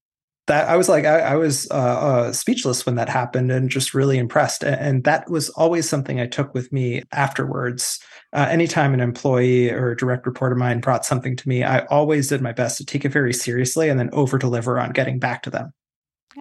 that 0.46 0.68
I 0.68 0.76
was 0.76 0.88
like, 0.88 1.04
I, 1.04 1.20
I 1.20 1.36
was 1.36 1.68
uh, 1.70 1.74
uh, 1.74 2.32
speechless 2.32 2.86
when 2.86 2.94
that 2.94 3.08
happened 3.08 3.50
and 3.50 3.68
just 3.68 3.94
really 3.94 4.18
impressed. 4.18 4.62
And, 4.62 4.76
and, 4.76 5.04
that 5.04 5.28
was 5.28 5.48
always 5.50 5.88
something 5.88 6.20
I 6.20 6.26
took 6.26 6.54
with 6.54 6.72
me 6.72 7.02
afterwards. 7.12 8.00
Uh, 8.32 8.46
anytime 8.48 8.94
an 8.94 9.00
employee 9.00 9.70
or 9.70 9.90
a 9.90 9.96
direct 9.96 10.26
report 10.26 10.52
of 10.52 10.58
mine 10.58 10.80
brought 10.80 11.04
something 11.04 11.36
to 11.36 11.48
me, 11.48 11.64
I 11.64 11.84
always 11.86 12.28
did 12.28 12.42
my 12.42 12.52
best 12.52 12.78
to 12.78 12.84
take 12.84 13.04
it 13.04 13.10
very 13.10 13.32
seriously 13.32 13.88
and 13.88 13.98
then 13.98 14.10
over 14.12 14.38
deliver 14.38 14.78
on 14.78 14.92
getting 14.92 15.18
back 15.18 15.42
to 15.44 15.50
them. 15.50 15.72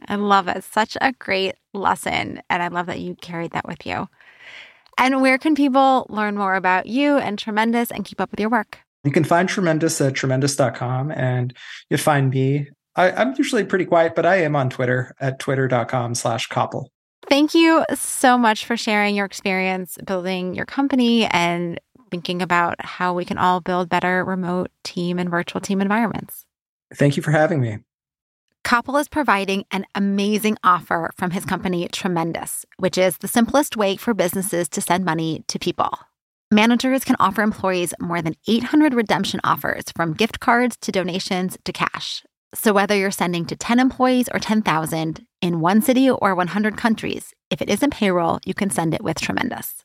I 0.08 0.16
love 0.16 0.48
it. 0.48 0.64
Such 0.64 0.98
a 1.02 1.14
great 1.14 1.56
lesson. 1.74 2.42
And 2.50 2.62
I 2.62 2.68
love 2.68 2.88
that 2.88 3.00
you 3.00 3.16
carried 3.16 3.52
that 3.52 3.68
with 3.68 3.86
you. 3.86 4.08
And 4.98 5.22
where 5.22 5.38
can 5.38 5.56
people 5.56 6.06
learn 6.10 6.38
more 6.38 6.56
about 6.56 6.86
you 6.86 7.18
and 7.18 7.38
Tremendous 7.38 7.92
and 7.92 8.06
keep 8.06 8.22
up 8.22 8.32
with 8.32 8.40
your 8.40 8.50
work? 8.50 8.80
You 9.04 9.12
can 9.12 9.24
find 9.24 9.48
Tremendous 9.48 10.00
at 10.02 10.16
tremendous.com 10.16 11.12
and 11.12 11.56
you'll 11.90 12.00
find 12.00 12.30
me 12.30 12.70
I, 12.96 13.10
am 13.22 13.36
usually 13.38 13.66
pretty 13.66 13.86
quiet, 13.86 14.16
but 14.16 14.26
I 14.26 14.38
am 14.38 14.56
on 14.56 14.70
Twitter 14.70 15.14
at 15.20 15.40
twitter.com 15.40 16.16
slash 16.16 16.50
Kapil. 16.50 16.86
Thank 17.28 17.54
you 17.54 17.84
so 17.96 18.38
much 18.38 18.66
for 18.66 18.78
sharing 18.78 19.16
your 19.16 19.26
experience 19.26 19.98
building 20.06 20.54
your 20.54 20.66
company 20.66 21.26
and 21.26 21.80
thinking 22.12 22.42
about 22.42 22.84
how 22.86 23.14
we 23.14 23.26
can 23.26 23.38
all 23.38 23.62
build 23.62 23.90
better 23.90 24.24
remote 24.24 24.70
team 24.84 25.18
and 25.18 25.30
virtual 25.30 25.60
team 25.60 25.82
environments. 25.82 26.46
Thank 26.94 27.18
you 27.18 27.24
for 27.24 27.32
having 27.32 27.60
me. 27.60 27.80
Kapil 28.64 29.00
is 29.00 29.08
providing 29.08 29.66
an 29.72 29.86
amazing 29.94 30.58
offer 30.64 31.12
from 31.16 31.32
his 31.32 31.46
company, 31.46 31.88
Tremendous, 31.88 32.66
which 32.78 32.98
is 32.98 33.18
the 33.18 33.28
simplest 33.28 33.78
way 33.78 33.96
for 33.96 34.14
businesses 34.14 34.70
to 34.70 34.82
send 34.82 35.06
money 35.06 35.44
to 35.48 35.60
people. 35.60 35.92
Managers 36.52 37.04
can 37.04 37.16
offer 37.20 37.42
employees 37.42 37.94
more 38.00 38.22
than 38.22 38.36
800 38.48 38.94
redemption 38.94 39.40
offers 39.44 39.84
from 39.96 40.14
gift 40.14 40.40
cards 40.40 40.78
to 40.78 40.92
donations 40.92 41.58
to 41.64 41.74
cash. 41.74 42.24
So, 42.54 42.74
whether 42.74 42.96
you're 42.96 43.12
sending 43.12 43.46
to 43.46 43.56
10 43.56 43.80
employees 43.80 44.30
or 44.34 44.40
10,000 44.40 45.26
in 45.42 45.60
one 45.60 45.82
city 45.82 46.10
or 46.10 46.36
100 46.36 46.78
countries, 46.78 47.34
if 47.50 47.62
it 47.62 47.70
isn't 47.70 47.94
payroll, 47.94 48.40
you 48.46 48.54
can 48.54 48.70
send 48.70 48.94
it 48.94 49.04
with 49.04 49.20
Tremendous. 49.20 49.84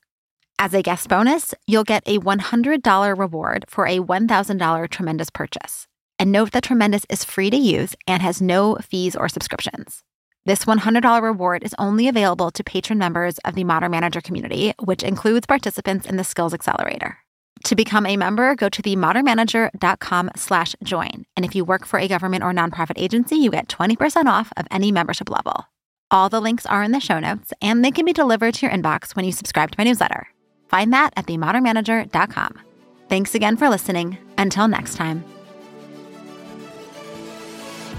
As 0.59 0.75
a 0.75 0.83
guest 0.83 1.09
bonus, 1.09 1.55
you'll 1.67 1.85
get 1.85 2.07
a 2.07 2.19
$100 2.19 3.19
reward 3.19 3.65
for 3.69 3.87
a 3.87 3.99
$1,000 3.99 4.89
Tremendous 4.91 5.31
purchase. 5.31 5.87
And 6.19 6.31
note 6.31 6.53
that 6.53 6.65
Tremendous 6.65 7.07
is 7.09 7.25
free 7.25 7.49
to 7.49 7.57
use 7.57 7.97
and 8.07 8.23
has 8.23 8.43
no 8.43 8.77
fees 8.77 9.17
or 9.17 9.29
subscriptions. 9.29 10.03
This 10.45 10.67
$100 10.67 11.23
reward 11.23 11.65
is 11.65 11.75
only 11.79 12.09
available 12.09 12.51
to 12.51 12.63
patron 12.65 12.99
members 12.99 13.39
of 13.39 13.55
the 13.55 13.65
Modern 13.65 13.91
Manager 13.91 14.21
community, 14.21 14.75
which 14.79 15.03
includes 15.03 15.47
participants 15.47 16.07
in 16.07 16.17
the 16.17 16.25
Skills 16.25 16.55
Accelerator. 16.55 17.19
To 17.65 17.77
become 17.77 18.07
a 18.07 18.17
member, 18.17 18.55
go 18.55 18.69
to 18.69 18.83
themodernmanager.com 18.83 20.31
slash 20.35 20.75
join. 20.83 21.25
And 21.37 21.45
if 21.45 21.55
you 21.55 21.65
work 21.65 21.87
for 21.87 21.99
a 21.99 22.09
government 22.09 22.43
or 22.43 22.53
nonprofit 22.53 22.95
agency, 22.97 23.37
you 23.37 23.51
get 23.51 23.69
20% 23.69 24.27
off 24.27 24.53
of 24.57 24.67
any 24.71 24.91
membership 24.91 25.31
level. 25.31 25.67
All 26.11 26.29
the 26.29 26.41
links 26.41 26.67
are 26.67 26.83
in 26.83 26.93
the 26.93 27.01
show 27.01 27.21
notes, 27.21 27.53
and 27.63 27.85
they 27.85 27.91
can 27.91 28.05
be 28.05 28.13
delivered 28.13 28.55
to 28.55 28.67
your 28.67 28.75
inbox 28.75 29.15
when 29.15 29.25
you 29.25 29.33
subscribe 29.33 29.71
to 29.71 29.77
my 29.79 29.85
newsletter. 29.85 30.27
Find 30.69 30.93
that 30.93 31.13
at 31.17 31.27
themodernmanager.com. 31.27 32.61
Thanks 33.09 33.35
again 33.35 33.57
for 33.57 33.69
listening. 33.69 34.19
Until 34.39 34.67
next 34.67 34.95
time. 34.95 35.25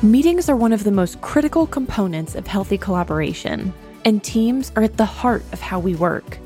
Meetings 0.02 0.50
are 0.50 0.56
one 0.56 0.74
of 0.74 0.84
the 0.84 0.92
most 0.92 1.22
critical 1.22 1.68
components 1.68 2.34
of 2.34 2.48
healthy 2.48 2.78
collaboration, 2.78 3.72
and 4.04 4.24
teams 4.24 4.72
are 4.76 4.84
at 4.84 4.98
the 4.98 5.06
heart 5.06 5.44
of 5.54 5.62
how 5.62 5.80
we 5.80 5.94
work. 5.96 6.40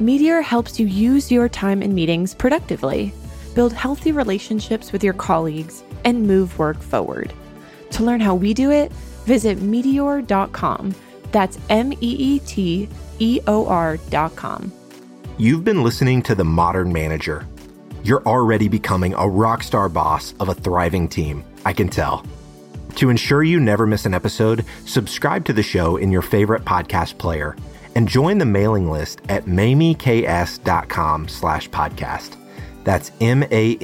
Meeteor 0.00 0.44
helps 0.44 0.78
you 0.78 0.86
use 0.86 1.28
your 1.28 1.48
time 1.48 1.82
in 1.82 1.92
meetings 1.92 2.32
productively, 2.32 3.12
build 3.56 3.72
healthy 3.72 4.12
relationships 4.12 4.92
with 4.92 5.02
your 5.02 5.12
colleagues, 5.12 5.82
and 6.04 6.24
move 6.24 6.56
work 6.56 6.80
forward. 6.80 7.32
To 7.90 8.04
learn 8.04 8.20
how 8.20 8.36
we 8.36 8.54
do 8.54 8.70
it, 8.70 8.92
visit 9.26 9.58
meeteor.com. 9.58 10.94
That's 11.32 11.58
M 11.68 11.92
E 11.94 11.96
E 12.00 12.38
T 12.40 12.88
E 13.18 13.40
O 13.48 13.66
R.com. 13.66 14.72
You've 15.36 15.64
been 15.64 15.82
listening 15.82 16.22
to 16.22 16.36
The 16.36 16.44
Modern 16.44 16.92
Manager. 16.92 17.44
You're 18.04 18.22
already 18.22 18.68
becoming 18.68 19.14
a 19.14 19.28
rock 19.28 19.64
star 19.64 19.88
boss 19.88 20.32
of 20.38 20.48
a 20.48 20.54
thriving 20.54 21.08
team, 21.08 21.44
I 21.64 21.72
can 21.72 21.88
tell. 21.88 22.24
To 22.94 23.10
ensure 23.10 23.42
you 23.42 23.58
never 23.58 23.84
miss 23.84 24.06
an 24.06 24.14
episode, 24.14 24.64
subscribe 24.86 25.44
to 25.46 25.52
the 25.52 25.62
show 25.64 25.96
in 25.96 26.12
your 26.12 26.22
favorite 26.22 26.64
podcast 26.64 27.18
player 27.18 27.56
and 27.98 28.08
join 28.08 28.38
the 28.38 28.46
mailing 28.46 28.88
list 28.88 29.20
at 29.28 29.46
mamieks.com 29.46 31.26
slash 31.26 31.68
podcast. 31.70 32.36
That's 32.84 33.10
M-A-M-I-E-K-S 33.20 33.74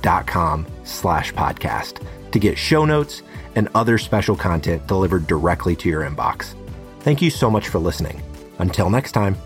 dot 0.00 0.26
com 0.26 0.66
slash 0.84 1.34
podcast 1.34 2.06
to 2.30 2.38
get 2.38 2.56
show 2.56 2.86
notes 2.86 3.22
and 3.56 3.68
other 3.74 3.98
special 3.98 4.36
content 4.36 4.86
delivered 4.86 5.26
directly 5.26 5.76
to 5.76 5.90
your 5.90 6.00
inbox. 6.00 6.54
Thank 7.00 7.20
you 7.20 7.28
so 7.28 7.50
much 7.50 7.68
for 7.68 7.78
listening. 7.78 8.22
Until 8.58 8.88
next 8.88 9.12
time. 9.12 9.36